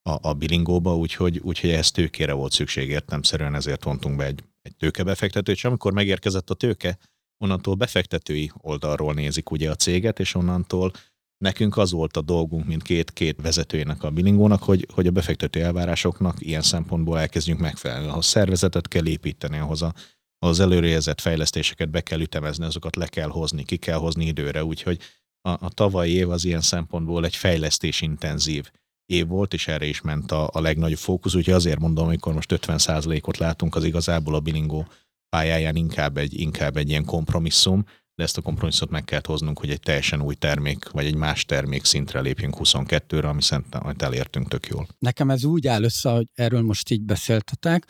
[0.02, 4.76] a, a bilingóba, úgyhogy, úgyhogy ehhez tőkére volt szükség értemszerűen, ezért vontunk be egy, egy
[4.76, 6.98] tőkebefektető, és amikor megérkezett a tőke,
[7.38, 10.92] onnantól befektetői oldalról nézik ugye a céget, és onnantól
[11.38, 16.36] nekünk az volt a dolgunk, mint két-két vezetőjének a bilingónak, hogy, hogy a befektető elvárásoknak
[16.40, 18.08] ilyen szempontból elkezdjünk megfelelni.
[18.08, 19.94] Ahhoz szervezetet kell építeni, ahhoz a,
[20.40, 25.00] az előrejelzett fejlesztéseket be kell ütemezni, azokat le kell hozni, ki kell hozni időre, úgyhogy
[25.42, 28.72] a, a tavalyi év az ilyen szempontból egy fejlesztés intenzív
[29.06, 32.54] év volt, és erre is ment a, a legnagyobb fókusz, úgyhogy azért mondom, amikor most
[32.56, 34.88] 50%-ot látunk, az igazából a bilingó
[35.30, 37.84] pályáján inkább egy, inkább egy ilyen kompromisszum,
[38.16, 41.46] de ezt a kompromisszumot meg kell hoznunk, hogy egy teljesen új termék, vagy egy más
[41.46, 44.88] termék szintre lépjünk 22-re, ami szerintem amit elértünk tök jól.
[45.00, 47.86] Nekem ez úgy áll össze, hogy erről most így beszéltetek,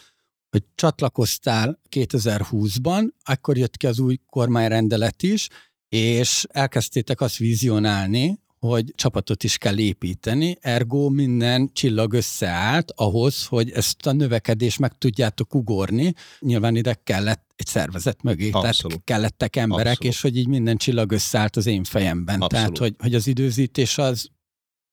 [0.50, 5.48] hogy csatlakoztál 2020-ban, akkor jött ki az új kormányrendelet is,
[5.90, 13.72] és elkezdtétek azt vizionálni, hogy csapatot is kell építeni, ergo minden csillag összeállt ahhoz, hogy
[13.72, 16.14] ezt a növekedést meg tudjátok ugorni.
[16.40, 18.78] Nyilván ide kellett egy szervezet mögé, Abszolút.
[18.82, 20.14] tehát kellettek emberek, Abszolút.
[20.14, 22.42] és hogy így minden csillag összeállt az én fejemben.
[22.42, 22.52] Abszolút.
[22.52, 24.30] Tehát, hogy, hogy az időzítés az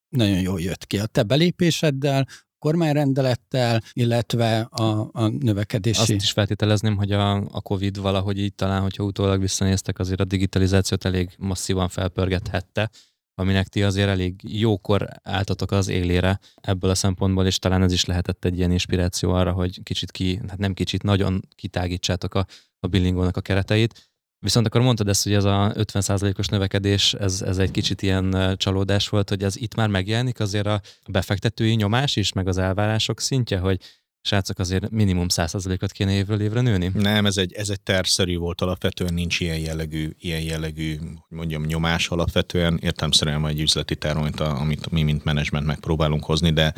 [0.08, 0.98] nagyon jól jött ki.
[0.98, 2.26] A te belépéseddel,
[2.58, 6.00] kormányrendelettel, illetve a, a növekedési...
[6.00, 10.24] Azt is feltételezném, hogy a, a COVID valahogy így talán, hogyha utólag visszanéztek, azért a
[10.24, 12.90] digitalizációt elég masszívan felpörgethette,
[13.34, 18.04] aminek ti azért elég jókor álltatok az élére ebből a szempontból, és talán ez is
[18.04, 22.46] lehetett egy ilyen inspiráció arra, hogy kicsit ki, hát nem kicsit, nagyon kitágítsátok a,
[22.80, 24.10] a billingónak a kereteit.
[24.38, 29.08] Viszont akkor mondtad ezt, hogy ez a 50%-os növekedés, ez, ez egy kicsit ilyen csalódás
[29.08, 30.80] volt, hogy ez itt már megjelenik azért a
[31.10, 33.80] befektetői nyomás is, meg az elvárások szintje, hogy
[34.22, 36.90] srácok azért minimum 100%-ot kéne évről évre nőni?
[36.94, 40.96] Nem, ez egy, ez egy tervszerű volt alapvetően, nincs ilyen jellegű, ilyen jellegű
[41.28, 43.94] mondjam, nyomás alapvetően, értelmszerűen egy üzleti
[44.36, 46.72] a, amit mi, mint menedzsment megpróbálunk hozni, de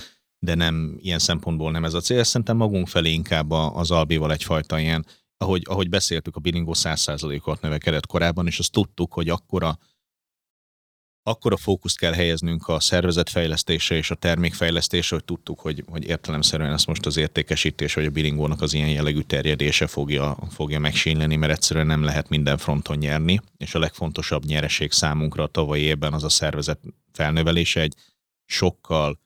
[0.45, 2.25] de nem ilyen szempontból nem ez a cél.
[2.25, 8.07] Szerintem magunk felé inkább az Albival egyfajta ilyen, ahogy, ahogy beszéltük, a bilingó 100%-ot növekedett
[8.07, 9.79] korábban, és azt tudtuk, hogy akkora
[11.27, 16.73] akkor a fókuszt kell helyeznünk a szervezetfejlesztésre és a termékfejlesztésre, hogy tudtuk, hogy, hogy értelemszerűen
[16.73, 21.53] ezt most az értékesítés vagy a bilingónak az ilyen jellegű terjedése fogja, fogja megsínleni, mert
[21.53, 26.25] egyszerűen nem lehet minden fronton nyerni, és a legfontosabb nyereség számunkra a tavalyi évben az
[26.25, 26.81] a szervezet
[27.13, 27.95] felnövelése egy
[28.45, 29.21] sokkal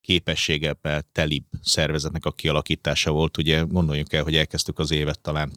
[0.00, 3.38] képességebbel telibb szervezetnek a kialakítása volt.
[3.38, 5.52] Ugye gondoljuk el, hogy elkezdtük az évet talán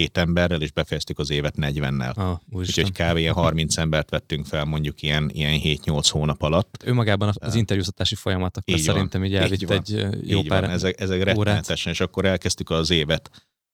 [0.00, 2.14] két emberrel, és befejeztük az évet 40-nel.
[2.14, 3.16] Ah, Úgyhogy kb.
[3.16, 6.82] ilyen 30 embert vettünk fel mondjuk ilyen, ilyen 7-8 hónap alatt.
[6.84, 9.90] Ő magában az interjúztatási folyamat, akkor így szerintem így elvitt így egy
[10.22, 10.70] jó így pár van.
[10.70, 13.30] Ezek, ezek rettenetesen, és akkor elkezdtük az évet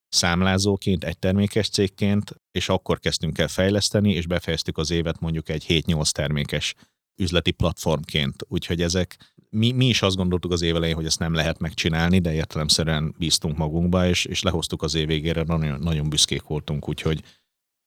[0.09, 5.64] számlázóként, egy termékes cégként, és akkor kezdtünk el fejleszteni, és befejeztük az évet mondjuk egy
[5.68, 6.74] 7-8 termékes
[7.16, 8.43] üzleti platformként.
[8.49, 9.16] Úgyhogy ezek
[9.51, 13.15] mi, mi is azt gondoltuk az év elején, hogy ezt nem lehet megcsinálni, de értelemszerűen
[13.19, 17.23] bíztunk magunkba, és, és lehoztuk az év végére, nagyon, nagyon büszkék voltunk, úgyhogy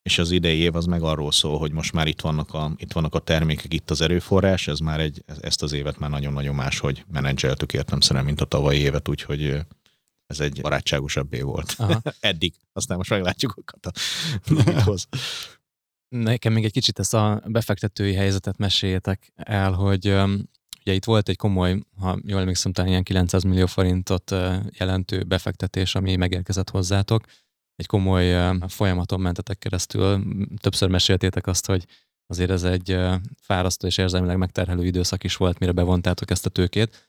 [0.02, 2.92] és az idei év az meg arról szól, hogy most már itt vannak a, itt
[2.92, 7.04] vannak a termékek, itt az erőforrás, ez már egy, ezt az évet már nagyon-nagyon máshogy
[7.12, 9.60] menedzseltük értem mint a tavalyi évet, úgyhogy
[10.26, 11.74] ez egy barátságosabb év volt.
[11.76, 12.02] Aha.
[12.20, 12.54] Eddig.
[12.72, 13.90] Aztán most meglátjuk a
[14.84, 15.08] hoz.
[16.08, 20.14] Nekem még egy kicsit ezt a befektetői helyzetet meséljétek el, hogy
[20.80, 24.30] ugye itt volt egy komoly, ha jól emlékszem, talán ilyen 900 millió forintot
[24.70, 27.24] jelentő befektetés, ami megérkezett hozzátok
[27.76, 30.22] egy komoly folyamaton mentetek keresztül.
[30.56, 31.86] Többször meséltétek azt, hogy
[32.26, 32.98] azért ez egy
[33.40, 37.08] fárasztó és érzelmileg megterhelő időszak is volt, mire bevontátok ezt a tőkét.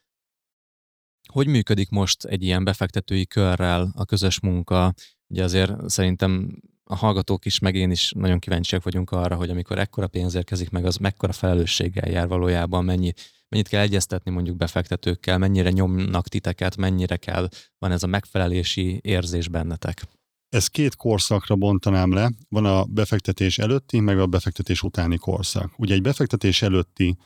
[1.29, 4.93] Hogy működik most egy ilyen befektetői körrel a közös munka?
[5.27, 9.79] Ugye azért szerintem a hallgatók is, meg én is nagyon kíváncsiak vagyunk arra, hogy amikor
[9.79, 13.13] ekkora pénz érkezik meg, az mekkora felelősséggel jár valójában, mennyi,
[13.51, 19.47] mennyit kell egyeztetni mondjuk befektetőkkel, mennyire nyomnak titeket, mennyire kell, van ez a megfelelési érzés
[19.47, 20.03] bennetek.
[20.49, 22.31] Ez két korszakra bontanám le.
[22.49, 25.73] Van a befektetés előtti, meg a befektetés utáni korszak.
[25.77, 27.17] Ugye egy befektetés előtti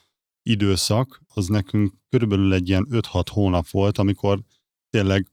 [0.44, 4.42] időszak, az nekünk körülbelül egy ilyen 5-6 hónap volt, amikor
[4.90, 5.28] tényleg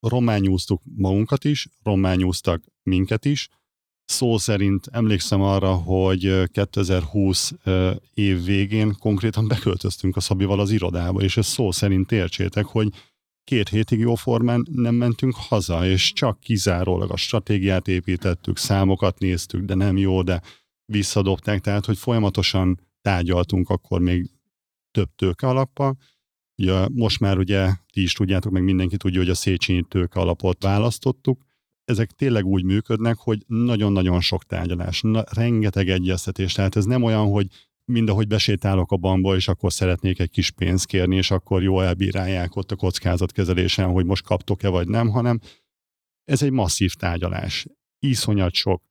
[0.00, 3.48] rományúztuk magunkat is, rományúztak minket is.
[4.10, 7.52] Szó szerint emlékszem arra, hogy 2020
[8.14, 12.88] év végén konkrétan beköltöztünk a Szabival az irodába, és ez szó szerint értsétek, hogy
[13.44, 19.74] két hétig jóformán nem mentünk haza, és csak kizárólag a stratégiát építettük, számokat néztük, de
[19.74, 20.42] nem jó, de
[20.92, 24.30] visszadobták, tehát hogy folyamatosan tárgyaltunk akkor még
[24.90, 25.98] több tőke alappal.
[26.56, 30.62] Ugye, most már ugye ti is tudjátok, meg mindenki tudja, hogy a Széchenyi tőke alapot
[30.62, 31.46] választottuk.
[31.88, 36.52] Ezek tényleg úgy működnek, hogy nagyon-nagyon sok tárgyalás, na, rengeteg egyeztetés.
[36.52, 37.46] Tehát ez nem olyan, hogy
[37.84, 41.80] mind ahogy besétálok a bankba, és akkor szeretnék egy kis pénzt kérni, és akkor jó
[41.80, 45.40] elbírálják ott a kockázatkezelésen, hogy most kaptok-e vagy nem, hanem
[46.24, 47.66] ez egy masszív tárgyalás.
[47.98, 48.82] Iszonyat sok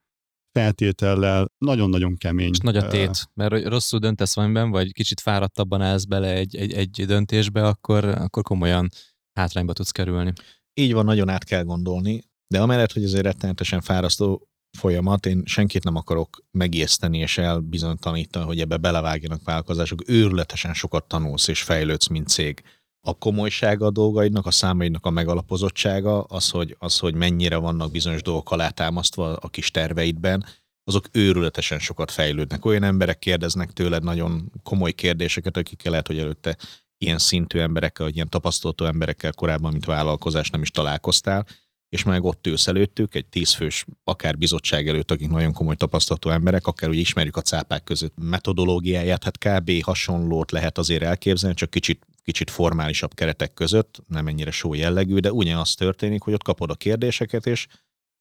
[0.51, 2.49] feltétellel, nagyon-nagyon kemény.
[2.51, 6.73] És nagy a tét, mert rosszul döntesz valamiben, vagy kicsit fáradtabban állsz bele egy, egy,
[6.73, 8.89] egy döntésbe, akkor, akkor komolyan
[9.33, 10.33] hátrányba tudsz kerülni.
[10.73, 15.83] Így van, nagyon át kell gondolni, de amellett, hogy azért rettenetesen fárasztó, folyamat, én senkit
[15.83, 20.09] nem akarok megijeszteni és elbizonytalanítani, hogy ebbe belevágjanak vállalkozások.
[20.09, 22.63] Őrületesen sokat tanulsz és fejlődsz, mint cég.
[23.01, 28.21] A komolysága a dolgaidnak, a számaidnak a megalapozottsága, az, hogy, az, hogy mennyire vannak bizonyos
[28.21, 30.45] dolgok alátámasztva a kis terveidben,
[30.83, 32.65] azok őrületesen sokat fejlődnek.
[32.65, 36.57] Olyan emberek kérdeznek tőled nagyon komoly kérdéseket, akikkel lehet, hogy előtte
[36.97, 41.45] ilyen szintű emberekkel, vagy ilyen tapasztaltó emberekkel korábban, mint vállalkozás nem is találkoztál,
[41.89, 46.67] és meg ott ülsz előttük, egy tízfős, akár bizottság előtt, akik nagyon komoly tapasztalatú emberek,
[46.67, 49.83] akár úgy ismerjük a cápák között metodológiáját, hát kb.
[49.83, 55.31] hasonlót lehet azért elképzelni, csak kicsit, kicsit formálisabb keretek között, nem ennyire só jellegű, de
[55.31, 57.67] ugyanaz történik, hogy ott kapod a kérdéseket, és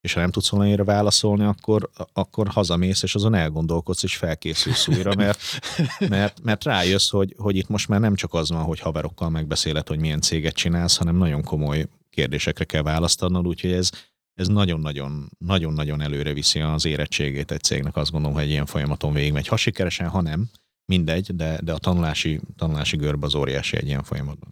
[0.00, 5.14] és ha nem tudsz valamire válaszolni, akkor, akkor hazamész, és azon elgondolkodsz, és felkészülsz újra,
[5.14, 5.38] mert,
[6.08, 9.88] mert, mert rájössz, hogy, hogy itt most már nem csak az van, hogy haverokkal megbeszéled,
[9.88, 11.86] hogy milyen céget csinálsz, hanem nagyon komoly
[12.16, 13.90] kérdésekre kell választ adnod, úgyhogy ez,
[14.34, 19.12] ez nagyon-nagyon, nagyon-nagyon előre viszi az érettségét egy cégnek, azt gondolom, hogy egy ilyen folyamaton
[19.12, 19.46] végigmegy.
[19.46, 20.48] Ha sikeresen, ha nem,
[20.92, 24.50] mindegy, de, de a tanulási, tanulási görbe az óriási egy ilyen folyamatban.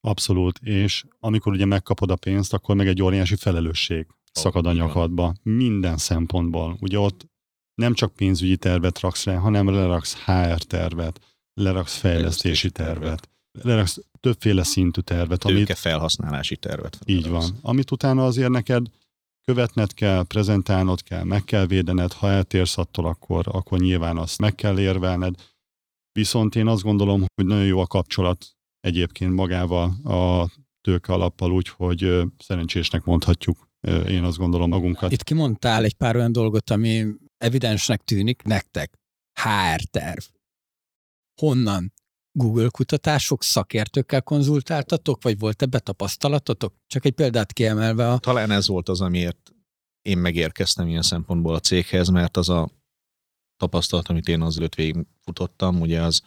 [0.00, 5.34] Abszolút, és amikor ugye megkapod a pénzt, akkor meg egy óriási felelősség szakad a nyakadba.
[5.42, 6.76] Minden szempontból.
[6.80, 7.26] Ugye ott
[7.74, 11.20] nem csak pénzügyi tervet raksz rá, hanem leraksz HR tervet,
[11.54, 13.28] leraksz fejlesztési tervet,
[13.62, 15.38] leraksz többféle szintű tervet.
[15.40, 16.98] Tőke amit, felhasználási tervet.
[17.04, 17.58] Így van.
[17.62, 18.86] Amit utána azért neked
[19.44, 24.54] követned kell, prezentálnod kell, meg kell védened, ha eltérsz attól, akkor, akkor nyilván azt meg
[24.54, 25.34] kell érvelned.
[26.12, 30.50] Viszont én azt gondolom, hogy nagyon jó a kapcsolat egyébként magával a
[30.80, 33.68] tőke alappal, úgyhogy szerencsésnek mondhatjuk
[34.08, 35.12] én azt gondolom magunkat.
[35.12, 38.98] Itt kimondtál egy pár olyan dolgot, ami evidensnek tűnik nektek.
[39.32, 40.24] HR terv.
[41.40, 41.92] Honnan?
[42.36, 46.74] Google kutatások, szakértőkkel konzultáltatok, vagy volt ebbe tapasztalatotok?
[46.86, 48.10] Csak egy példát kiemelve.
[48.10, 48.18] A...
[48.18, 49.52] Talán ez volt az, amiért
[50.02, 52.70] én megérkeztem ilyen szempontból a céghez, mert az a
[53.56, 56.22] tapasztalat, amit én azelőtt végigfutottam, ugye az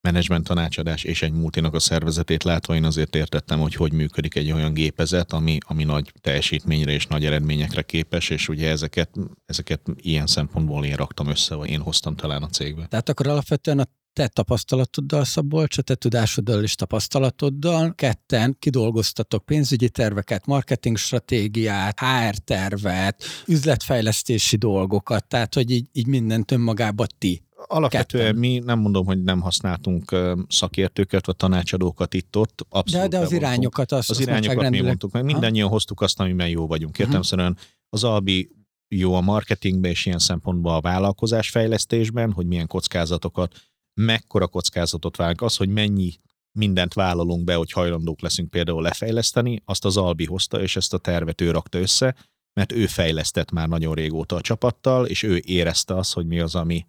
[0.00, 4.52] menedzsment tanácsadás és egy multinak a szervezetét látva én azért értettem, hogy hogy működik egy
[4.52, 9.10] olyan gépezet, ami, ami nagy teljesítményre és nagy eredményekre képes, és ugye ezeket,
[9.46, 12.86] ezeket ilyen szempontból én raktam össze, vagy én hoztam talán a cégbe.
[12.86, 13.86] Tehát akkor alapvetően a
[14.18, 22.36] te tapasztalatoddal, Szabolcs, a te tudásoddal és tapasztalatoddal ketten kidolgoztatok pénzügyi terveket, marketing stratégiát, HR
[22.36, 28.38] tervet, üzletfejlesztési dolgokat, tehát hogy így, így mindent önmagába ti Alapvetően ketten.
[28.38, 30.16] mi nem mondom, hogy nem használtunk
[30.48, 32.66] szakértőket vagy tanácsadókat itt-ott.
[32.68, 35.24] Abszolút de, de az irányokat azt Az irányokat mi mondtuk meg.
[35.24, 36.96] Mindannyian hoztuk azt, amiben jó vagyunk.
[36.96, 37.06] Mhm.
[37.06, 37.56] Értemszerűen
[37.88, 38.50] az Albi
[38.88, 43.54] jó a marketingben és ilyen szempontból a vállalkozás fejlesztésben, hogy milyen kockázatokat,
[43.98, 45.42] mekkora kockázatot vállalunk.
[45.42, 46.12] Az, hogy mennyi
[46.52, 50.98] mindent vállalunk be, hogy hajlandók leszünk például lefejleszteni, azt az Albi hozta, és ezt a
[50.98, 52.14] tervet ő rakta össze,
[52.52, 56.54] mert ő fejlesztett már nagyon régóta a csapattal, és ő érezte azt, hogy mi az,
[56.54, 56.86] ami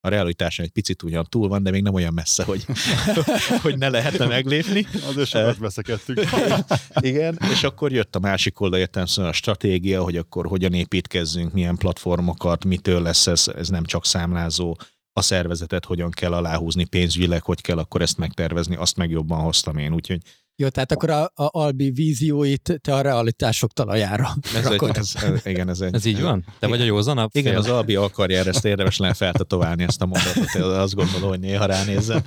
[0.00, 2.66] a realitáson egy picit ugyan túl van, de még nem olyan messze, hogy,
[3.62, 4.86] hogy ne lehetne meglépni.
[5.06, 6.20] Azért sokat veszekedtünk.
[7.00, 11.76] Igen, és akkor jött a másik oldal értelemszerűen a stratégia, hogy akkor hogyan építkezzünk, milyen
[11.76, 14.76] platformokat, mitől lesz ez, ez nem csak számlázó,
[15.12, 19.76] a szervezetet hogyan kell aláhúzni pénzügyileg, hogy kell akkor ezt megtervezni, azt meg jobban hoztam
[19.76, 20.20] én, úgyhogy
[20.56, 24.88] jó, tehát akkor a, a Albi vízióit te a realitások talajára ez rakod.
[24.88, 26.44] Egy, ez, ez, igen, ez, egy, ez így van?
[26.58, 27.60] Te vagy a józanabb Igen, fél.
[27.60, 32.24] az Albi akarja ezt érdemes lenne feltetoválni ezt a mondatot, azt gondolom, hogy néha ránézzen.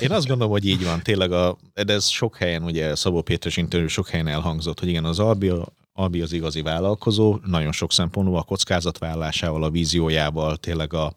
[0.00, 3.52] Én azt gondolom, hogy így van, tényleg, a, de ez sok helyen, ugye Szabó Péter
[3.56, 5.52] interjú sok helyen elhangzott, hogy igen, az Albi,
[5.92, 11.12] Albi az igazi vállalkozó, nagyon sok szempontból a kockázatvállalásával, a víziójával, tényleg a,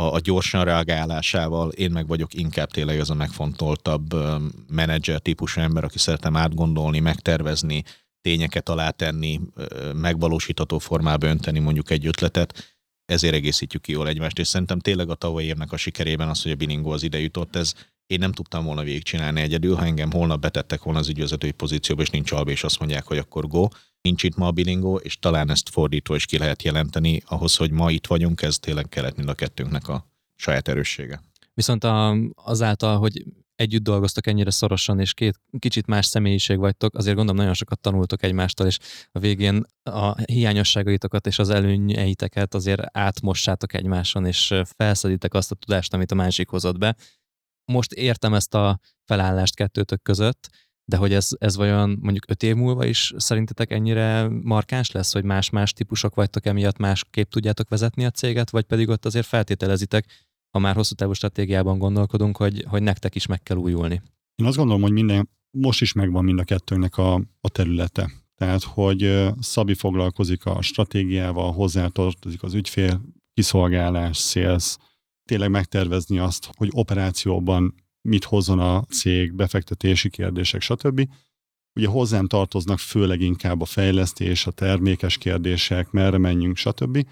[0.00, 4.14] a, a gyorsan reagálásával, én meg vagyok inkább tényleg az a megfontoltabb
[4.68, 7.82] menedzser típusú ember, aki szeretem átgondolni, megtervezni,
[8.20, 9.40] tényeket alátenni,
[9.94, 15.14] megvalósítható formába önteni mondjuk egy ötletet, ezért egészítjük ki jól egymást, és szerintem tényleg a
[15.14, 17.74] tavalyi évnek a sikerében az, hogy a Bilingo az ide jutott, ez
[18.06, 22.10] én nem tudtam volna végigcsinálni egyedül, ha engem holnap betettek volna az ügyvezetői pozícióba, és
[22.10, 23.68] nincs alba, és azt mondják, hogy akkor go.
[24.02, 27.70] Nincs itt ma a bilingó, és talán ezt fordítva is ki lehet jelenteni, ahhoz, hogy
[27.70, 31.22] ma itt vagyunk, ez tényleg kellett mind a kettőnknek a saját erőssége.
[31.54, 33.24] Viszont a, azáltal, hogy
[33.54, 38.22] együtt dolgoztok ennyire szorosan, és két kicsit más személyiség vagytok, azért gondolom nagyon sokat tanultok
[38.22, 38.78] egymástól, és
[39.12, 45.94] a végén a hiányosságaitokat és az előnyeiteket azért átmossátok egymáson, és felszeditek azt a tudást,
[45.94, 46.96] amit a másik hozott be,
[47.64, 50.48] most értem ezt a felállást kettőtök között,
[50.90, 55.24] de hogy ez, ez vajon mondjuk öt év múlva is szerintetek ennyire markáns lesz, hogy
[55.24, 60.06] más-más típusok vagytok emiatt másképp tudjátok vezetni a céget, vagy pedig ott azért feltételezitek,
[60.50, 64.02] ha már hosszú távú stratégiában gondolkodunk, hogy, hogy nektek is meg kell újulni.
[64.34, 68.10] Én azt gondolom, hogy minden, most is megvan mind a kettőnek a, a területe.
[68.36, 73.00] Tehát, hogy Szabi foglalkozik a stratégiával, hozzátartozik az ügyfél
[73.34, 74.76] kiszolgálás, sales,
[75.24, 77.74] tényleg megtervezni azt, hogy operációban
[78.08, 81.08] mit hozzon a cég, befektetési kérdések, stb.
[81.74, 87.06] Ugye hozzám tartoznak főleg inkább a fejlesztés, a termékes kérdések, merre menjünk, stb.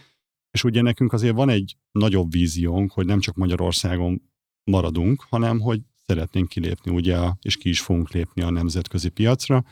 [0.51, 4.22] És ugye nekünk azért van egy nagyobb víziónk, hogy nem csak Magyarországon
[4.64, 9.64] maradunk, hanem hogy szeretnénk kilépni, ugye, és ki is fogunk lépni a nemzetközi piacra.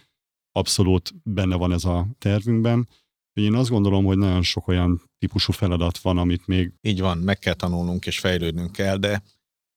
[0.52, 2.88] Abszolút benne van ez a tervünkben.
[3.32, 6.72] Én azt gondolom, hogy nagyon sok olyan típusú feladat van, amit még...
[6.80, 9.22] Így van, meg kell tanulnunk és fejlődnünk kell, de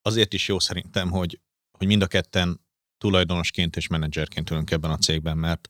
[0.01, 1.39] azért is jó szerintem, hogy,
[1.77, 2.59] hogy mind a ketten
[2.97, 5.69] tulajdonosként és menedzserként ülünk ebben a cégben, mert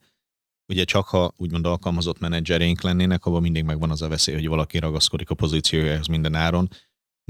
[0.67, 4.77] ugye csak ha úgymond alkalmazott menedzserénk lennének, abban mindig megvan az a veszély, hogy valaki
[4.77, 6.69] ragaszkodik a pozíciójához minden áron.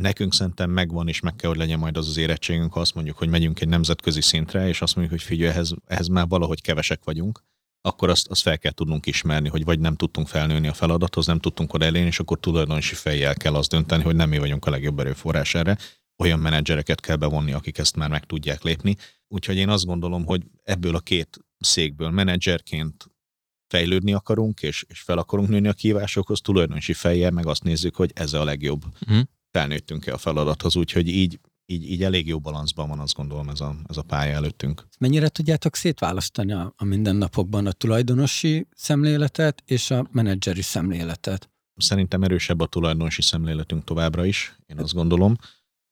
[0.01, 3.17] Nekünk szerintem megvan, és meg kell, hogy legyen majd az az érettségünk, ha azt mondjuk,
[3.17, 7.03] hogy megyünk egy nemzetközi szintre, és azt mondjuk, hogy figyelj, ehhez, ehhez már valahogy kevesek
[7.03, 7.43] vagyunk,
[7.81, 11.39] akkor azt, azt fel kell tudnunk ismerni, hogy vagy nem tudtunk felnőni a feladathoz, nem
[11.39, 14.69] tudtunk oda elérni, és akkor tulajdonosi fejjel kell azt dönteni, hogy nem mi vagyunk a
[14.69, 15.77] legjobb erőforrás erre.
[16.23, 18.95] Olyan menedzsereket kell bevonni, akik ezt már meg tudják lépni.
[19.27, 23.11] Úgyhogy én azt gondolom, hogy ebből a két székből menedzserként
[23.67, 28.11] fejlődni akarunk, és, és fel akarunk nőni a kívásokhoz, tulajdonosi fejjel meg azt nézzük, hogy
[28.13, 28.85] ez a legjobb.
[29.01, 29.23] Uh-huh.
[29.51, 31.39] Felnőttünk-e a feladathoz, úgyhogy így
[31.71, 34.87] így, így elég jó balanszban van, azt gondolom, ez a, ez a pálya előttünk.
[34.99, 41.49] Mennyire tudjátok szétválasztani a, a mindennapokban a tulajdonosi szemléletet és a menedzseri szemléletet?
[41.75, 45.35] Szerintem erősebb a tulajdonosi szemléletünk továbbra is, én azt gondolom,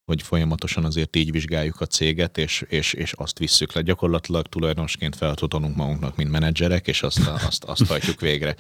[0.08, 3.82] hogy folyamatosan azért így vizsgáljuk a céget, és, és, és azt visszük le.
[3.82, 8.56] Gyakorlatilag tulajdonosként feltudanunk magunknak, mint menedzserek, és azt, azt, azt hajtjuk végre.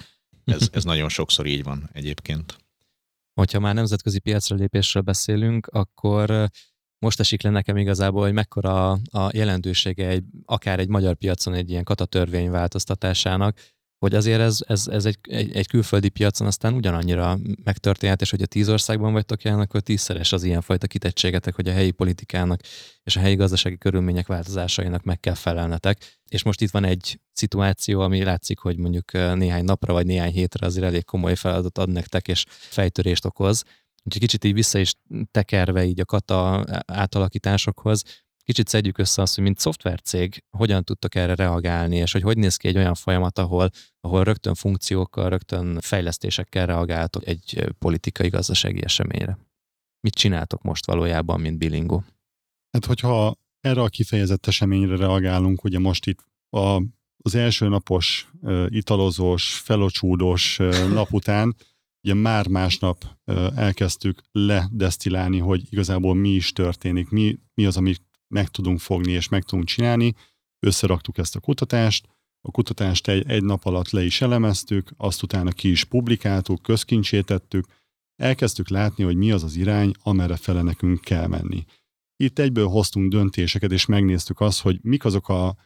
[0.45, 2.57] Ez, ez nagyon sokszor így van egyébként.
[3.33, 6.49] Hogyha már nemzetközi piacra lépésről beszélünk, akkor
[6.99, 11.69] most esik le nekem igazából, hogy mekkora a jelentősége egy, akár egy magyar piacon egy
[11.69, 13.59] ilyen katatörvény változtatásának,
[13.99, 18.41] hogy azért ez, ez, ez egy, egy, egy külföldi piacon aztán ugyanannyira megtörténhet, és hogy
[18.41, 22.59] a tíz országban vagytok jelen, akkor tízszeres az ilyenfajta kitettségetek, hogy a helyi politikának
[23.03, 26.19] és a helyi gazdasági körülmények változásainak meg kell felelnetek.
[26.29, 30.65] És most itt van egy szituáció, ami látszik, hogy mondjuk néhány napra vagy néhány hétre
[30.65, 33.63] azért elég komoly feladat ad nektek, és fejtörést okoz.
[34.03, 34.93] Úgyhogy kicsit így vissza is
[35.31, 38.03] tekerve így a kata átalakításokhoz,
[38.47, 42.55] kicsit szedjük össze azt, hogy mint szoftvercég hogyan tudtok erre reagálni, és hogy hogy néz
[42.55, 43.69] ki egy olyan folyamat, ahol,
[43.99, 49.37] ahol rögtön funkciókkal, rögtön fejlesztésekkel reagáltok egy politikai, gazdasági eseményre.
[49.99, 52.01] Mit csináltok most valójában, mint Bilingo?
[52.71, 56.81] Hát, hogyha erre a kifejezett eseményre reagálunk, ugye most itt a,
[57.17, 58.31] az első napos,
[58.67, 60.57] italozós, felocsúdós
[60.93, 61.55] nap után,
[62.03, 63.05] ugye már másnap
[63.55, 69.29] elkezdtük ledesztilálni, hogy igazából mi is történik, mi, mi az, amit meg tudunk fogni és
[69.29, 70.15] meg tudunk csinálni.
[70.59, 72.07] Összeraktuk ezt a kutatást,
[72.41, 77.65] a kutatást egy, egy nap alatt le is elemeztük, azt utána ki is publikáltuk, közkincsétettük,
[78.15, 81.65] elkezdtük látni, hogy mi az az irány, amerre fele nekünk kell menni.
[82.15, 85.57] Itt egyből hoztunk döntéseket, és megnéztük azt, hogy mik azok a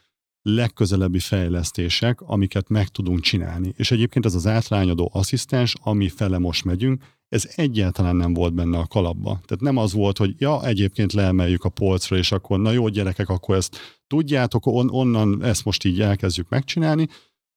[0.42, 3.72] legközelebbi fejlesztések, amiket meg tudunk csinálni.
[3.76, 8.78] És egyébként ez az átlányadó asszisztens, ami fele most megyünk, ez egyáltalán nem volt benne
[8.78, 9.30] a kalapba.
[9.30, 13.28] Tehát nem az volt, hogy ja, egyébként leemeljük a polcra, és akkor na jó gyerekek,
[13.28, 13.76] akkor ezt
[14.06, 17.08] tudjátok, on, onnan ezt most így elkezdjük megcsinálni,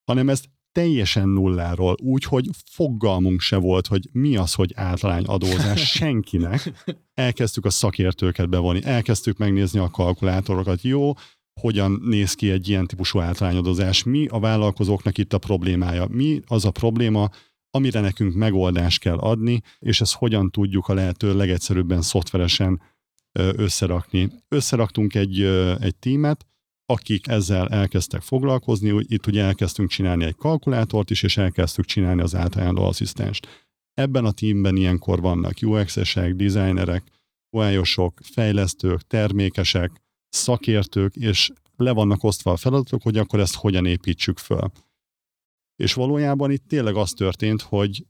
[0.04, 4.74] hanem ezt teljesen nulláról, úgyhogy fogalmunk se volt, hogy mi az, hogy
[5.26, 6.86] adózás senkinek.
[7.14, 10.82] Elkezdtük a szakértőket bevonni, elkezdtük megnézni a kalkulátorokat.
[10.82, 11.14] Jó,
[11.62, 16.66] hogyan néz ki egy ilyen típusú általányadozás, mi a vállalkozóknak itt a problémája, mi az
[16.66, 17.30] a probléma,
[17.70, 22.82] amire nekünk megoldást kell adni, és ezt hogyan tudjuk a lehető legegyszerűbben szoftveresen
[23.40, 24.30] összerakni.
[24.48, 25.42] Összeraktunk egy,
[25.80, 26.46] egy tímet,
[26.86, 32.36] akik ezzel elkezdtek foglalkozni, itt ugye elkezdtünk csinálni egy kalkulátort is, és elkezdtük csinálni az
[32.36, 33.68] általános asszisztenst.
[33.94, 37.04] Ebben a tímben ilyenkor vannak UX-esek, designerek,
[37.50, 39.92] UI-osok, fejlesztők, termékesek,
[40.36, 44.72] szakértők, és le vannak osztva a feladatok, hogy akkor ezt hogyan építsük föl.
[45.76, 48.06] És valójában itt tényleg az történt, hogy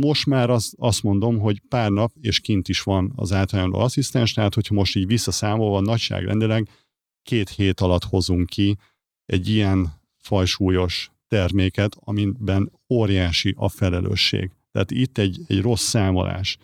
[0.00, 4.32] most már az, azt mondom, hogy pár nap, és kint is van az általános asszisztens,
[4.32, 6.68] tehát hogyha most így visszaszámolva nagyságrendileg
[7.22, 8.76] két hét alatt hozunk ki
[9.24, 14.50] egy ilyen fajsúlyos terméket, amiben óriási a felelősség.
[14.70, 16.58] Tehát itt egy, egy rossz számolás,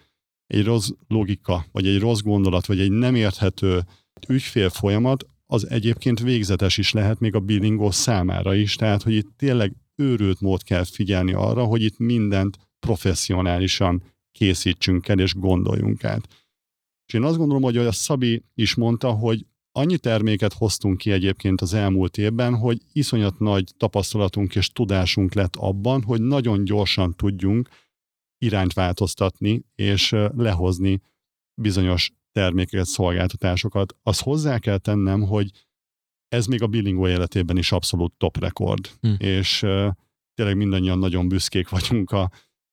[0.46, 3.84] egy rossz logika, vagy egy rossz gondolat, vagy egy nem érthető
[4.28, 9.28] ügyfél folyamat, az egyébként végzetes is lehet még a billingos számára is, tehát hogy itt
[9.36, 14.02] tényleg őrült mód kell figyelni arra, hogy itt mindent professzionálisan
[14.32, 16.28] készítsünk el és gondoljunk át.
[17.06, 21.60] És én azt gondolom, hogy a Szabi is mondta, hogy annyi terméket hoztunk ki egyébként
[21.60, 27.68] az elmúlt évben, hogy iszonyat nagy tapasztalatunk és tudásunk lett abban, hogy nagyon gyorsan tudjunk
[28.38, 31.00] irányt változtatni és lehozni
[31.60, 33.96] bizonyos termékeket, szolgáltatásokat.
[34.02, 35.50] Azt hozzá kell tennem, hogy
[36.28, 39.12] ez még a Billingo életében is abszolút top rekord, hm.
[39.18, 39.88] és uh,
[40.34, 42.30] tényleg mindannyian nagyon büszkék vagyunk a,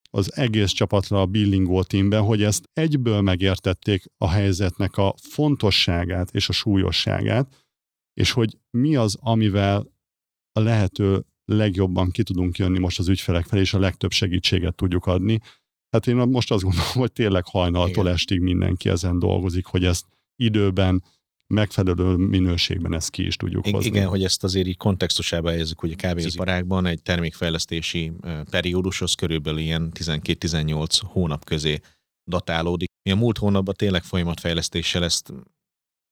[0.09, 6.49] az egész csapatra a Billingo teamben, hogy ezt egyből megértették a helyzetnek a fontosságát és
[6.49, 7.65] a súlyosságát,
[8.13, 9.93] és hogy mi az, amivel
[10.51, 15.05] a lehető legjobban ki tudunk jönni most az ügyfelek felé, és a legtöbb segítséget tudjuk
[15.05, 15.39] adni.
[15.95, 18.13] Hát én most azt gondolom, hogy tényleg hajnaltól Igen.
[18.13, 21.03] estig mindenki ezen dolgozik, hogy ezt időben,
[21.47, 23.89] megfelelő minőségben ezt ki is tudjuk hozni.
[23.89, 28.11] Igen, hogy ezt azért így kontextusába helyezzük, hogy a kávéiparágban egy termékfejlesztési
[28.49, 31.79] periódus az körülbelül ilyen 12-18 hónap közé
[32.29, 32.89] datálódik.
[33.03, 35.33] Mi a múlt hónapban tényleg folyamatfejlesztéssel ezt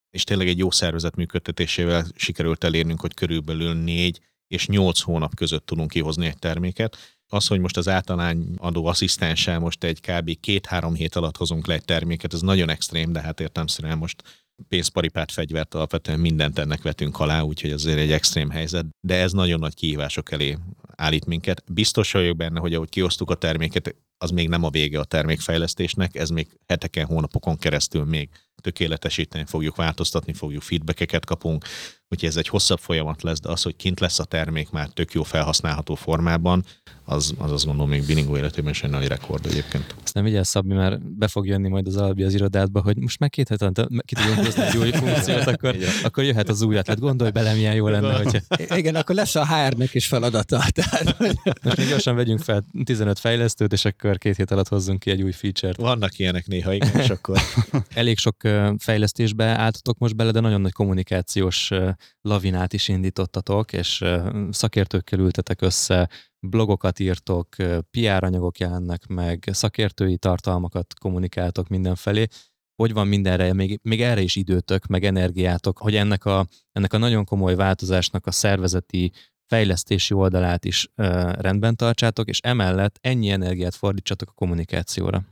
[0.10, 5.66] és tényleg egy jó szervezet működtetésével sikerült elérnünk, hogy körülbelül 4 és 8 hónap között
[5.66, 7.13] tudunk kihozni egy terméket.
[7.34, 10.40] Az, hogy most az általány adó asszisztenssel most egy kb.
[10.40, 14.24] két-három hét alatt hozunk le egy terméket, ez nagyon extrém, de hát értelmszerűen most
[14.68, 19.60] pénzparipát, fegyvert, alapvetően mindent ennek vetünk alá, úgyhogy azért egy extrém helyzet, de ez nagyon
[19.60, 20.58] nagy kihívások elé
[20.96, 21.64] állít minket.
[21.72, 26.16] Biztos vagyok benne, hogy ahogy kiosztuk a terméket, az még nem a vége a termékfejlesztésnek,
[26.16, 28.30] ez még heteken, hónapokon keresztül még
[28.62, 31.66] tökéletesíteni fogjuk, változtatni fogjuk, feedbackeket kapunk,
[32.14, 35.14] úgyhogy ez egy hosszabb folyamat lesz, de az, hogy kint lesz a termék már tök
[35.14, 36.64] jó felhasználható formában,
[37.06, 39.96] az, az azt gondolom még Bilingo életében is egy nagy rekord egyébként.
[40.04, 43.20] Azt nem vigyázz Szabi, mert be fog jönni majd az albi az irodádba, hogy most
[43.20, 47.00] meg két hetente ki tudunk hozni egy új funkciót, akkor, akkor jöhet az új ötlet.
[47.00, 48.40] Gondolj bele, milyen jó lenne, hogyha...
[48.76, 50.64] Igen, akkor lesz a HR-nek is feladata.
[50.72, 51.20] Tehát...
[51.64, 55.22] Most még gyorsan vegyünk fel 15 fejlesztőt, és akkor két hét alatt hozzunk ki egy
[55.22, 55.78] új feature-t.
[55.78, 57.38] Vannak ilyenek néha, igen, és akkor...
[57.94, 58.36] Elég sok
[58.78, 61.72] fejlesztésbe álltatok most bele, de nagyon nagy kommunikációs
[62.22, 64.04] lavinát is indítottatok, és
[64.50, 67.56] szakértőkkel ültetek össze, blogokat írtok,
[67.92, 72.26] PR anyagok jelennek meg, szakértői tartalmakat kommunikáltok mindenfelé.
[72.76, 76.98] Hogy van mindenre, még, még erre is időtök, meg energiátok, hogy ennek a, ennek a
[76.98, 79.12] nagyon komoly változásnak a szervezeti
[79.48, 80.92] fejlesztési oldalát is
[81.36, 85.24] rendben tartsátok, és emellett ennyi energiát fordítsatok a kommunikációra.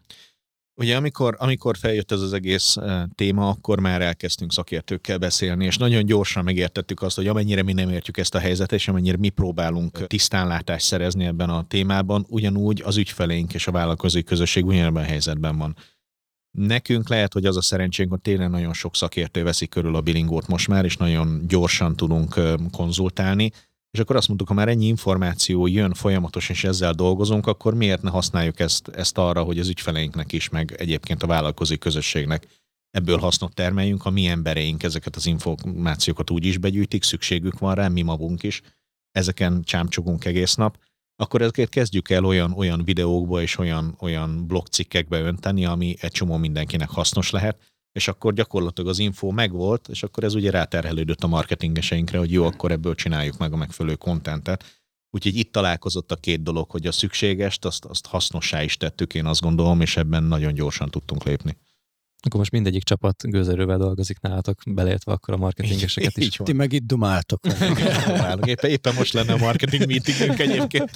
[0.81, 2.77] Ugye amikor, amikor feljött ez az egész
[3.15, 7.89] téma, akkor már elkezdtünk szakértőkkel beszélni, és nagyon gyorsan megértettük azt, hogy amennyire mi nem
[7.89, 12.97] értjük ezt a helyzetet, és amennyire mi próbálunk tisztánlátást szerezni ebben a témában, ugyanúgy az
[12.97, 15.75] ügyfeleink és a vállalkozói közösség ugyanebben a helyzetben van.
[16.51, 20.47] Nekünk lehet, hogy az a szerencsénk, hogy tényleg nagyon sok szakértő veszi körül a bilingót
[20.47, 22.39] most már, és nagyon gyorsan tudunk
[22.71, 23.51] konzultálni,
[23.91, 28.01] és akkor azt mondtuk, ha már ennyi információ jön folyamatosan, és ezzel dolgozunk, akkor miért
[28.01, 32.47] ne használjuk ezt, ezt arra, hogy az ügyfeleinknek is, meg egyébként a vállalkozói közösségnek
[32.91, 37.87] ebből hasznot termeljünk, a mi embereink ezeket az információkat úgy is begyűjtik, szükségük van rá,
[37.87, 38.61] mi magunk is,
[39.11, 40.77] ezeken csámcsogunk egész nap,
[41.15, 46.37] akkor ezeket kezdjük el olyan, olyan videókba és olyan, olyan blogcikkekbe önteni, ami egy csomó
[46.37, 51.27] mindenkinek hasznos lehet, és akkor gyakorlatilag az info megvolt, és akkor ez ugye ráterhelődött a
[51.27, 54.81] marketingeseinkre, hogy jó, akkor ebből csináljuk meg a megfelelő kontentet.
[55.09, 59.25] Úgyhogy itt találkozott a két dolog, hogy a szükségest, azt, azt hasznossá is tettük, én
[59.25, 61.57] azt gondolom, és ebben nagyon gyorsan tudtunk lépni.
[62.23, 66.39] Akkor most mindegyik csapat gőzerővel dolgozik nálatok, beleértve akkor a marketingeseket is.
[66.43, 67.39] Ti meg itt dumáltok.
[68.45, 70.91] éppen, éppen most lenne a marketing meetingünk egyébként.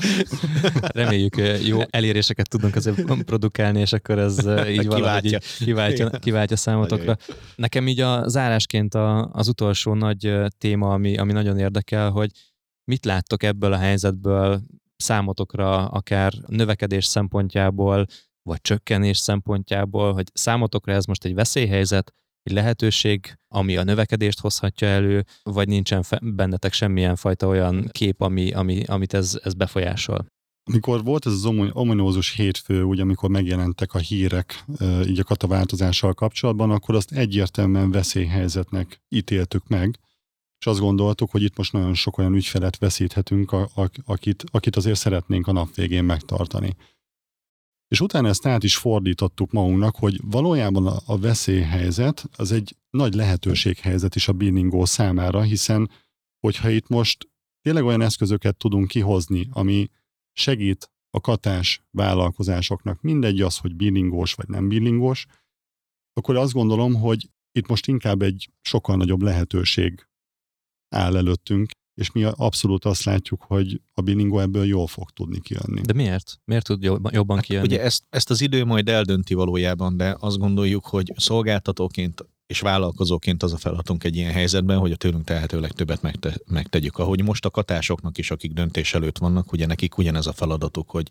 [0.82, 4.38] Reméljük jó eléréseket tudunk azért produkálni, és akkor ez
[4.70, 7.18] így valahogy így kiváltja, kiváltja számotokra.
[7.56, 12.32] Nekem így a zárásként a, az utolsó nagy téma, ami, ami nagyon érdekel, hogy
[12.84, 14.62] mit láttok ebből a helyzetből
[14.98, 18.06] számotokra, akár növekedés szempontjából,
[18.46, 24.88] vagy csökkenés szempontjából, hogy számotokra ez most egy veszélyhelyzet, egy lehetőség, ami a növekedést hozhatja
[24.88, 30.26] elő, vagy nincsen bennetek semmilyen fajta olyan kép, ami, ami, amit ez, ez befolyásol?
[30.64, 34.66] Amikor volt ez az ominózus hétfő, ugye amikor megjelentek a hírek
[35.06, 40.00] így a kataváltozással kapcsolatban, akkor azt egyértelműen veszélyhelyzetnek ítéltük meg,
[40.60, 43.56] és azt gondoltuk, hogy itt most nagyon sok olyan ügyfelet veszíthetünk,
[44.06, 46.76] akit, akit azért szeretnénk a nap végén megtartani.
[47.88, 53.14] És utána ezt át is fordítottuk magunknak, hogy valójában a, a veszélyhelyzet az egy nagy
[53.14, 55.90] lehetőséghelyzet is a Bilingo számára, hiszen
[56.40, 57.30] hogyha itt most
[57.62, 59.90] tényleg olyan eszközöket tudunk kihozni, ami
[60.34, 65.26] segít a katás vállalkozásoknak, mindegy az, hogy bilingós vagy nem bilingós,
[66.14, 70.08] akkor azt gondolom, hogy itt most inkább egy sokkal nagyobb lehetőség
[70.96, 75.82] áll előttünk, és mi abszolút azt látjuk, hogy a Bilingo ebből jól fog tudni kijönni.
[75.82, 76.40] De miért?
[76.46, 77.68] Miért tud jobban hát kijönni?
[77.68, 83.44] Ugye ezt, ezt az idő majd eldönti valójában, de azt gondoljuk, hogy szolgáltatóként és vállalkozóként
[83.44, 86.98] az a feladatunk egy ilyen helyzetben, hogy a tőlünk tehető legtöbbet megte, megtegyük.
[86.98, 91.08] Ahogy most a katásoknak is, akik döntés előtt vannak, ugye nekik ugyanez a feladatuk, hogy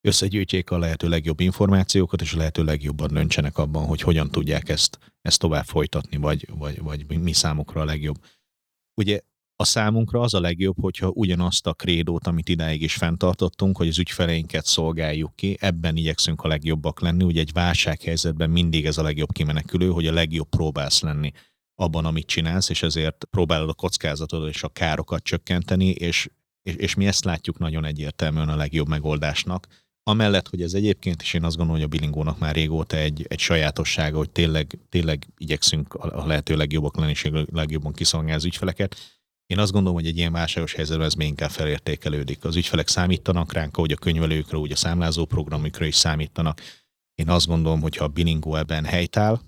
[0.00, 4.98] összegyűjtjék a lehető legjobb információkat, és a lehető legjobban döntsenek abban, hogy hogyan tudják ezt,
[5.22, 8.16] ezt tovább folytatni, vagy, vagy, vagy mi számukra a legjobb.
[8.94, 9.20] Ugye
[9.60, 13.98] a számunkra az a legjobb, hogyha ugyanazt a krédót, amit idáig is fenntartottunk, hogy az
[13.98, 17.24] ügyfeleinket szolgáljuk ki, ebben igyekszünk a legjobbak lenni.
[17.24, 21.32] Ugye egy válsághelyzetben mindig ez a legjobb kimenekülő, hogy a legjobb próbálsz lenni
[21.74, 26.28] abban, amit csinálsz, és ezért próbálod a kockázatot és a károkat csökkenteni, és,
[26.62, 29.66] és, és mi ezt látjuk nagyon egyértelműen a legjobb megoldásnak.
[30.02, 33.38] Amellett, hogy ez egyébként is én azt gondolom, hogy a bilingónak már régóta egy, egy
[33.38, 39.17] sajátossága, hogy tényleg, tényleg igyekszünk a lehető legjobbak lenni, és legjobban kiszolgálni az ügyfeleket,
[39.48, 42.44] én azt gondolom, hogy egy ilyen válságos helyzetben ez még inkább felértékelődik.
[42.44, 46.60] Az ügyfelek számítanak ránk, ahogy a könyvelőkre, úgy a számlázó programokra is számítanak.
[47.14, 49.40] Én azt gondolom, hogy ha a Bilingo ebben helytáll,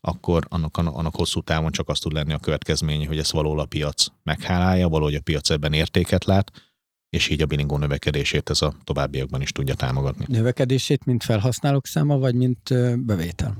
[0.00, 3.64] akkor annak, annak hosszú távon csak az tud lenni a következménye, hogy ezt való a
[3.64, 6.50] piac meghálálja, valahogy a piac ebben értéket lát,
[7.10, 10.24] és így a bilingó növekedését ez a továbbiakban is tudja támogatni.
[10.28, 12.74] Növekedését, mint felhasználók száma, vagy mint
[13.04, 13.56] bevétel?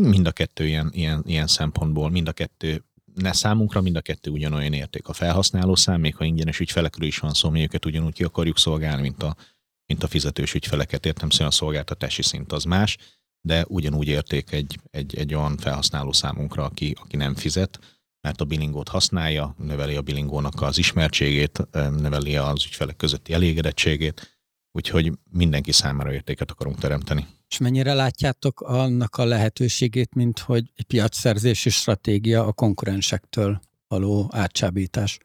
[0.00, 4.30] Mind a kettő ilyen, ilyen, ilyen szempontból, mind a kettő ne számunkra mind a kettő
[4.30, 5.08] ugyanolyan érték.
[5.08, 8.58] A felhasználó szám, még ha ingyenes ügyfelekről is van szó, mi őket ugyanúgy ki akarjuk
[8.58, 9.36] szolgálni, mint a,
[9.86, 11.06] mint a fizetős ügyfeleket.
[11.06, 12.96] Értem szóval a szolgáltatási szint az más,
[13.40, 17.78] de ugyanúgy érték egy, egy, egy olyan felhasználó számunkra, aki, aki nem fizet,
[18.20, 24.31] mert a bilingót használja, növeli a bilingónak az ismertségét, növeli az ügyfelek közötti elégedettségét,
[24.72, 27.26] úgyhogy mindenki számára értéket akarunk teremteni.
[27.48, 35.18] És mennyire látjátok annak a lehetőségét, mint hogy egy piacszerzési stratégia a konkurensektől való átcsábítás?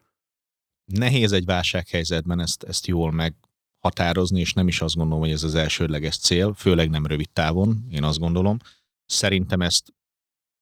[0.84, 5.54] Nehéz egy válsághelyzetben ezt, ezt jól meghatározni, és nem is azt gondolom, hogy ez az
[5.54, 8.58] elsődleges cél, főleg nem rövid távon, én azt gondolom.
[9.06, 9.94] Szerintem ezt,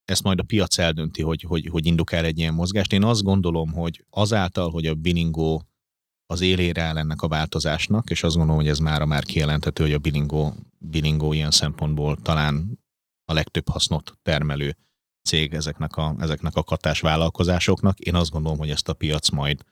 [0.05, 2.93] ezt majd a piac eldönti, hogy, hogy, hogy indukál egy ilyen mozgást.
[2.93, 5.61] Én azt gondolom, hogy azáltal, hogy a Bilingo
[6.27, 9.93] az élére áll ennek a változásnak, és azt gondolom, hogy ez már már kijelenthető, hogy
[9.93, 12.79] a bilingó, bilingó ilyen szempontból talán
[13.25, 14.77] a legtöbb hasznot termelő
[15.23, 17.99] cég ezeknek a, ezeknek a katás vállalkozásoknak.
[18.01, 19.65] Én azt gondolom, hogy ezt a piac majd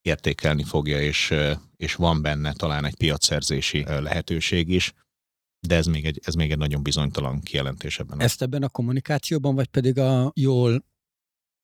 [0.00, 1.34] értékelni fogja, és,
[1.76, 4.92] és van benne talán egy piacszerzési lehetőség is,
[5.66, 8.20] de ez még egy, ez még egy nagyon bizonytalan kijelentés ebben.
[8.20, 10.84] Ezt ebben a kommunikációban, vagy pedig a jól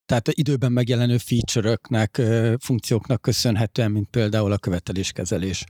[0.08, 2.22] tehát időben megjelenő feature-öknek,
[2.60, 5.64] funkcióknak köszönhetően, mint például a követeléskezelés.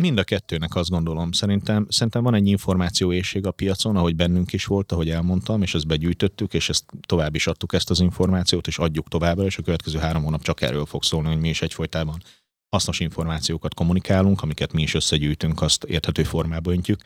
[0.00, 1.32] Mind a kettőnek azt gondolom.
[1.32, 5.86] Szerintem, szerintem van egy információészség a piacon, ahogy bennünk is volt, ahogy elmondtam, és ezt
[5.86, 9.98] begyűjtöttük, és ezt tovább is adtuk ezt az információt, és adjuk továbbra, és a következő
[9.98, 12.22] három hónap csak erről fog szólni, hogy mi is egyfolytában
[12.68, 17.00] hasznos információkat kommunikálunk, amiket mi is összegyűjtünk, azt érthető formába öntjük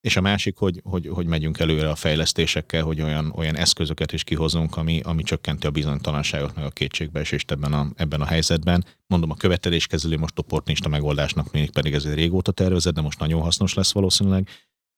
[0.00, 4.24] és a másik, hogy, hogy, hogy megyünk előre a fejlesztésekkel, hogy olyan, olyan eszközöket is
[4.24, 8.84] kihozunk, ami, ami csökkenti a bizonytalanságot, meg a kétségbeesést ebben a, ebben a helyzetben.
[9.06, 13.42] Mondom, a követeléskezelő most opportunista megoldásnak még pedig ez egy régóta tervezett, de most nagyon
[13.42, 14.48] hasznos lesz valószínűleg.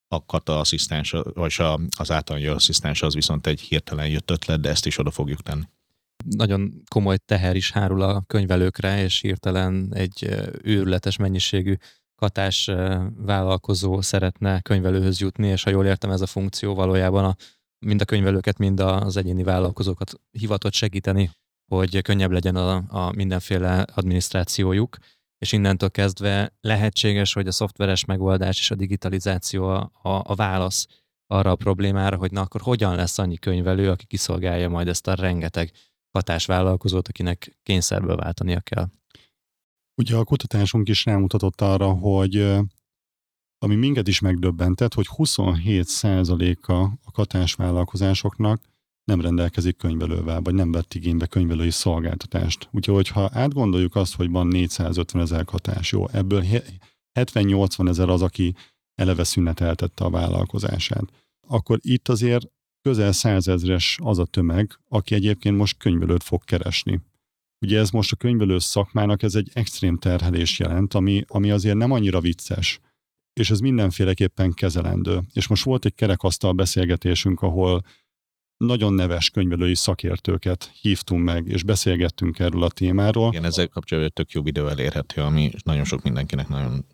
[0.08, 1.54] A kata asszisztens, vagy
[1.98, 5.64] az általános asszisztens az viszont egy hirtelen jött ötlet, de ezt is oda fogjuk tenni
[6.28, 10.28] nagyon komoly teher is hárul a könyvelőkre, és hirtelen egy
[10.62, 11.74] őrületes mennyiségű
[12.22, 12.70] katás
[13.16, 17.36] vállalkozó szeretne könyvelőhöz jutni, és ha jól értem, ez a funkció valójában a,
[17.86, 21.30] mind a könyvelőket, mind az egyéni vállalkozókat hivatott segíteni,
[21.70, 24.96] hogy könnyebb legyen a, a mindenféle adminisztrációjuk,
[25.38, 30.86] és innentől kezdve lehetséges, hogy a szoftveres megoldás és a digitalizáció a, a, a válasz
[31.26, 35.14] arra a problémára, hogy na akkor hogyan lesz annyi könyvelő, aki kiszolgálja majd ezt a
[35.14, 35.72] rengeteg
[36.10, 38.86] hatásvállalkozót, akinek kényszerből váltania kell.
[40.02, 42.36] Ugye a kutatásunk is rámutatott arra, hogy
[43.58, 46.72] ami minket is megdöbbentett, hogy 27%-a
[47.04, 48.62] a katásvállalkozásoknak
[49.04, 52.68] nem rendelkezik könyvelővel, vagy nem vett igénybe könyvelői szolgáltatást.
[52.72, 56.44] Úgyhogy ha átgondoljuk azt, hogy van 450 ezer katás, jó, ebből
[57.20, 58.54] 70-80 ezer az, aki
[58.94, 61.04] eleve szüneteltette a vállalkozását,
[61.48, 62.46] akkor itt azért
[62.80, 67.00] közel százezres az a tömeg, aki egyébként most könyvelőt fog keresni.
[67.62, 71.90] Ugye ez most a könyvelő szakmának ez egy extrém terhelés jelent, ami, ami azért nem
[71.90, 72.80] annyira vicces,
[73.32, 75.20] és ez mindenféleképpen kezelendő.
[75.32, 77.82] És most volt egy kerekasztal beszélgetésünk, ahol
[78.56, 83.28] nagyon neves könyvelői szakértőket hívtunk meg, és beszélgettünk erről a témáról.
[83.32, 86.86] Igen, ezzel kapcsolatban tök jó videó elérhető, ami nagyon sok mindenkinek nagyon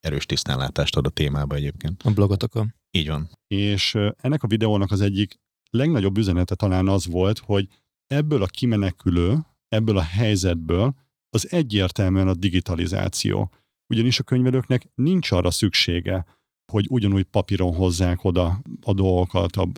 [0.00, 2.02] erős tisztánlátást ad a témába egyébként.
[2.02, 2.74] A blogotokon.
[2.90, 3.30] Így van.
[3.46, 5.40] És ennek a videónak az egyik
[5.70, 7.68] legnagyobb üzenete talán az volt, hogy
[8.06, 9.38] ebből a kimenekülő,
[9.68, 10.94] ebből a helyzetből
[11.30, 13.52] az egyértelműen a digitalizáció.
[13.92, 16.26] Ugyanis a könyvelőknek nincs arra szüksége,
[16.72, 19.68] hogy ugyanúgy papíron hozzák oda a dolgokat, a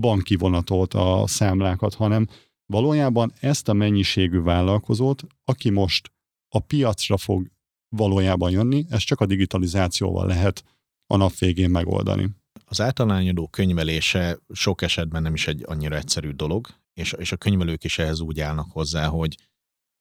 [0.00, 2.26] banki vonatot, a számlákat, hanem
[2.66, 6.12] valójában ezt a mennyiségű vállalkozót, aki most
[6.48, 7.50] a piacra fog
[7.96, 10.64] valójában jönni, ez csak a digitalizációval lehet
[11.06, 12.28] a nap végén megoldani.
[12.64, 16.68] Az általányadó könyvelése sok esetben nem is egy annyira egyszerű dolog,
[16.98, 19.36] és, és a könyvelők is ehhez úgy állnak hozzá, hogy,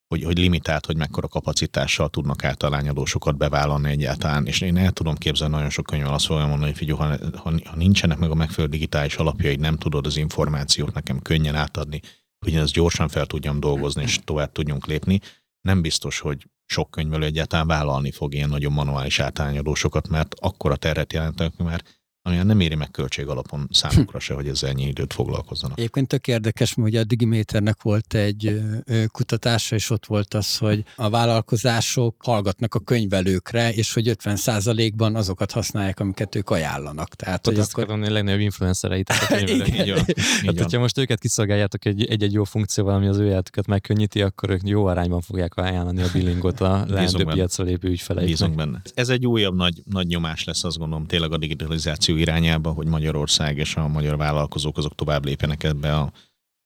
[0.08, 4.46] hogy, hogy limitált, hogy mekkora kapacitással tudnak általányadósokat bevállalni egyáltalán.
[4.46, 7.54] És én el tudom képzelni, nagyon sok könyvvel azt fogom mondani, hogy figyelj, ha, ha,
[7.66, 12.02] ha nincsenek meg a megfelelő digitális alapjaid, nem tudod az információt nekem könnyen átadni,
[12.46, 15.20] hogy én ezt gyorsan fel tudjam dolgozni, és tovább tudjunk lépni,
[15.62, 21.14] nem biztos, hogy sok könyvelő egyáltalán vállalni fog ilyen nagyon manuális általányadósokat, mert akkora terhet
[21.14, 25.78] jelentenek, mert amilyen nem éri meg költség alapon számukra se, hogy ezzel ennyi időt foglalkozzanak.
[25.78, 28.62] Egyébként tök érdekes, hogy a Digiméternek volt egy
[29.08, 35.52] kutatása, és ott volt az, hogy a vállalkozások hallgatnak a könyvelőkre, és hogy 50%-ban azokat
[35.52, 37.16] használják, amiket ők ajánlanak.
[37.16, 38.04] Tehát, hogy azt akkor...
[38.04, 39.68] a legnagyobb influencereit a könyvelők.
[39.68, 40.06] így van.
[40.46, 44.62] Hát, hogyha most őket kiszolgáljátok egy-egy jó funkcióval, ami az ő életüket megkönnyíti, akkor ők
[44.64, 48.38] jó arányban fogják ajánlani a billingot a leendő piacra lépő ügyfeleiknek.
[48.38, 48.82] Bízunk benne.
[48.94, 53.58] Ez egy újabb nagy, nagy nyomás lesz, azt gondolom, tényleg a digitalizáció irányába, hogy Magyarország
[53.58, 56.12] és a magyar vállalkozók azok tovább lépjenek ebbe, a,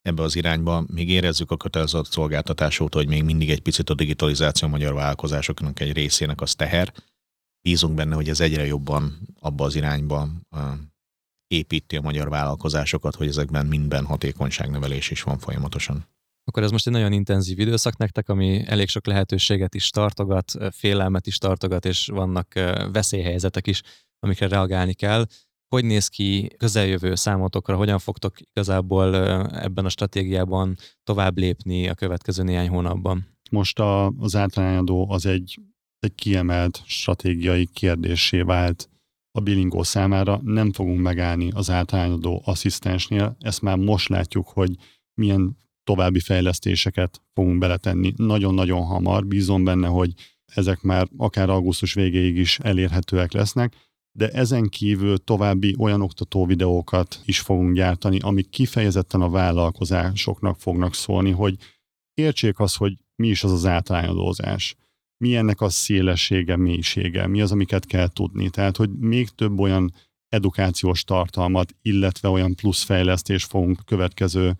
[0.02, 0.84] ebbe az irányba.
[0.88, 4.94] Még érezzük a kötelező szolgáltatás óta, hogy még mindig egy picit a digitalizáció a magyar
[4.94, 6.94] vállalkozásoknak egy részének az teher.
[7.62, 10.30] Bízunk benne, hogy ez egyre jobban abba az irányba
[11.48, 16.06] építi a magyar vállalkozásokat, hogy ezekben mindben hatékonyságnövelés is van folyamatosan.
[16.44, 21.28] Akkor ez most egy nagyon intenzív időszak nektek, ami elég sok lehetőséget is tartogat, félelmet
[21.28, 22.54] is tartogat, és vannak
[22.92, 23.82] veszélyhelyzetek is,
[24.24, 25.26] amikre reagálni kell.
[25.68, 29.16] Hogy néz ki közeljövő számotokra, hogyan fogtok igazából
[29.50, 33.28] ebben a stratégiában tovább lépni a következő néhány hónapban?
[33.52, 35.60] Most a, az általányadó az egy,
[36.00, 38.90] egy kiemelt stratégiai kérdésé vált
[39.32, 40.40] a bilingó számára.
[40.44, 43.36] Nem fogunk megállni az általányadó asszisztensnél.
[43.40, 44.76] Ezt már most látjuk, hogy
[45.14, 49.26] milyen további fejlesztéseket fogunk beletenni nagyon-nagyon hamar.
[49.26, 50.14] Bízom benne, hogy
[50.46, 53.76] ezek már akár augusztus végéig is elérhetőek lesznek
[54.12, 60.94] de ezen kívül további olyan oktató videókat is fogunk gyártani, amik kifejezetten a vállalkozásoknak fognak
[60.94, 61.58] szólni, hogy
[62.14, 64.76] értsék azt, hogy mi is az az általányadózás,
[65.18, 68.50] mi ennek a szélessége, mélysége, mi az, amiket kell tudni.
[68.50, 69.94] Tehát, hogy még több olyan
[70.30, 74.58] edukációs tartalmat, illetve olyan plusz fejlesztést fogunk következő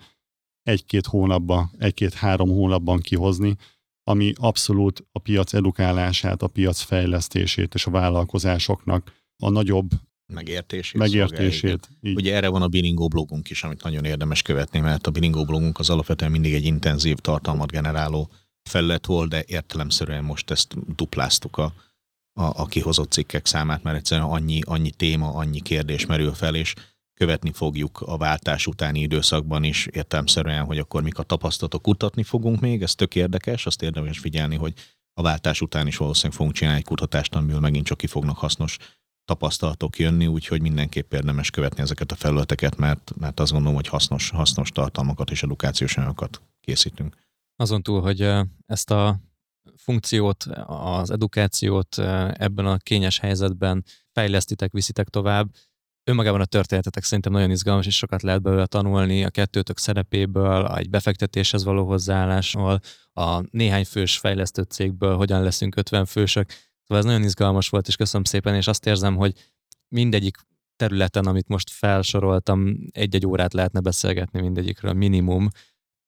[0.64, 3.56] egy-két hónapban, egy-két-három hónapban kihozni,
[4.04, 9.90] ami abszolút a piac edukálását, a piac fejlesztését és a vállalkozásoknak a nagyobb
[10.34, 11.00] megértését.
[11.00, 11.90] Megértését.
[12.02, 12.16] Így.
[12.16, 15.80] Ugye erre van a Bilingo blogunk is, amit nagyon érdemes követni, mert a Bilingo blogunk
[15.80, 18.30] az alapvetően mindig egy intenzív tartalmat generáló
[18.70, 21.74] felület volt, de értelemszerűen most ezt dupláztuk a,
[22.34, 26.74] a, a kihozott cikkek számát, mert egyszerűen annyi, annyi téma, annyi kérdés merül fel, és
[27.14, 32.60] követni fogjuk a váltás utáni időszakban is értelemszerűen, hogy akkor mik a tapasztalatok, kutatni fogunk
[32.60, 34.74] még, ez tök érdekes, azt érdemes figyelni, hogy
[35.14, 38.78] a váltás után is valószínűleg fogunk csinálni egy kutatást, amiből megint csak ki fognak hasznos
[39.32, 44.30] tapasztalatok jönni, úgyhogy mindenképp érdemes követni ezeket a felületeket, mert, mert azt gondolom, hogy hasznos,
[44.30, 47.16] hasznos tartalmakat és edukációs anyagokat készítünk.
[47.56, 48.30] Azon túl, hogy
[48.66, 49.20] ezt a
[49.76, 51.98] funkciót, az edukációt
[52.34, 55.50] ebben a kényes helyzetben fejlesztitek, viszitek tovább,
[56.04, 60.90] önmagában a történetetek szerintem nagyon izgalmas, és sokat lehet belőle tanulni a kettőtök szerepéből, egy
[60.90, 62.80] befektetéshez való hozzáállásról,
[63.14, 66.54] a néhány fős fejlesztő cégből, hogyan leszünk 50 fősök.
[66.84, 69.34] Szóval ez nagyon izgalmas volt, és köszönöm szépen, és azt érzem, hogy
[69.88, 70.38] mindegyik
[70.76, 75.48] területen, amit most felsoroltam, egy-egy órát lehetne beszélgetni mindegyikről, minimum,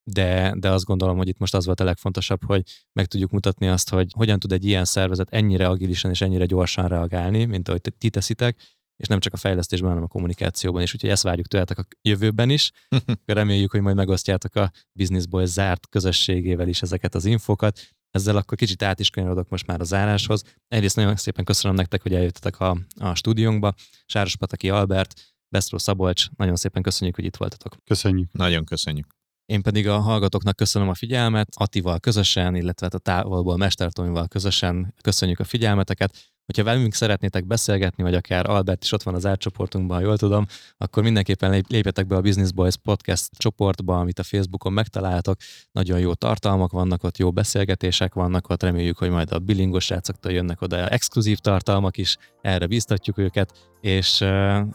[0.04, 2.64] de, de azt gondolom, hogy itt most az volt a legfontosabb, hogy
[2.94, 6.88] meg tudjuk mutatni azt, hogy hogyan tud egy ilyen szervezet ennyire agilisan és ennyire gyorsan
[6.88, 8.58] reagálni, mint ahogy ti teszitek,
[8.96, 10.94] és nem csak a fejlesztésben, hanem a kommunikációban is.
[10.94, 12.72] Úgyhogy ezt várjuk tőletek a jövőben is.
[13.26, 17.80] Reméljük, hogy majd megosztjátok a Business Boys zárt közösségével is ezeket az infokat.
[18.14, 20.44] Ezzel akkor kicsit át is kanyarodok most már a záráshoz.
[20.68, 23.74] Egyrészt nagyon szépen köszönöm nektek, hogy eljöttetek a, a stúdiónkba.
[24.06, 25.14] Sáros Pataki Albert,
[25.50, 27.76] Besztró Szabolcs, nagyon szépen köszönjük, hogy itt voltatok.
[27.84, 28.32] Köszönjük.
[28.32, 29.08] Nagyon köszönjük.
[29.46, 33.90] Én pedig a hallgatóknak köszönöm a figyelmet, Atival közösen, illetve a távolból Mester
[34.28, 36.33] közösen köszönjük a figyelmeteket.
[36.46, 40.46] Hogyha velünk szeretnétek beszélgetni, vagy akár Albert is ott van az átcsoportunkban, jól tudom,
[40.78, 45.38] akkor mindenképpen lépjetek be a Business Boys podcast csoportba, amit a Facebookon megtaláltok.
[45.72, 50.32] Nagyon jó tartalmak vannak ott, jó beszélgetések vannak ott, reméljük, hogy majd a bilingos srácoktól
[50.32, 54.20] jönnek oda exkluzív tartalmak is, erre biztatjuk őket, és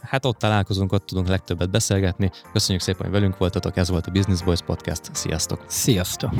[0.01, 2.31] hát ott találkozunk, ott tudunk legtöbbet beszélgetni.
[2.51, 5.15] Köszönjük szépen, hogy velünk voltatok, ez volt a Business Boys podcast.
[5.15, 5.63] Sziasztok!
[5.67, 6.33] Sziasztok!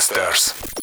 [0.00, 0.79] Podcasters.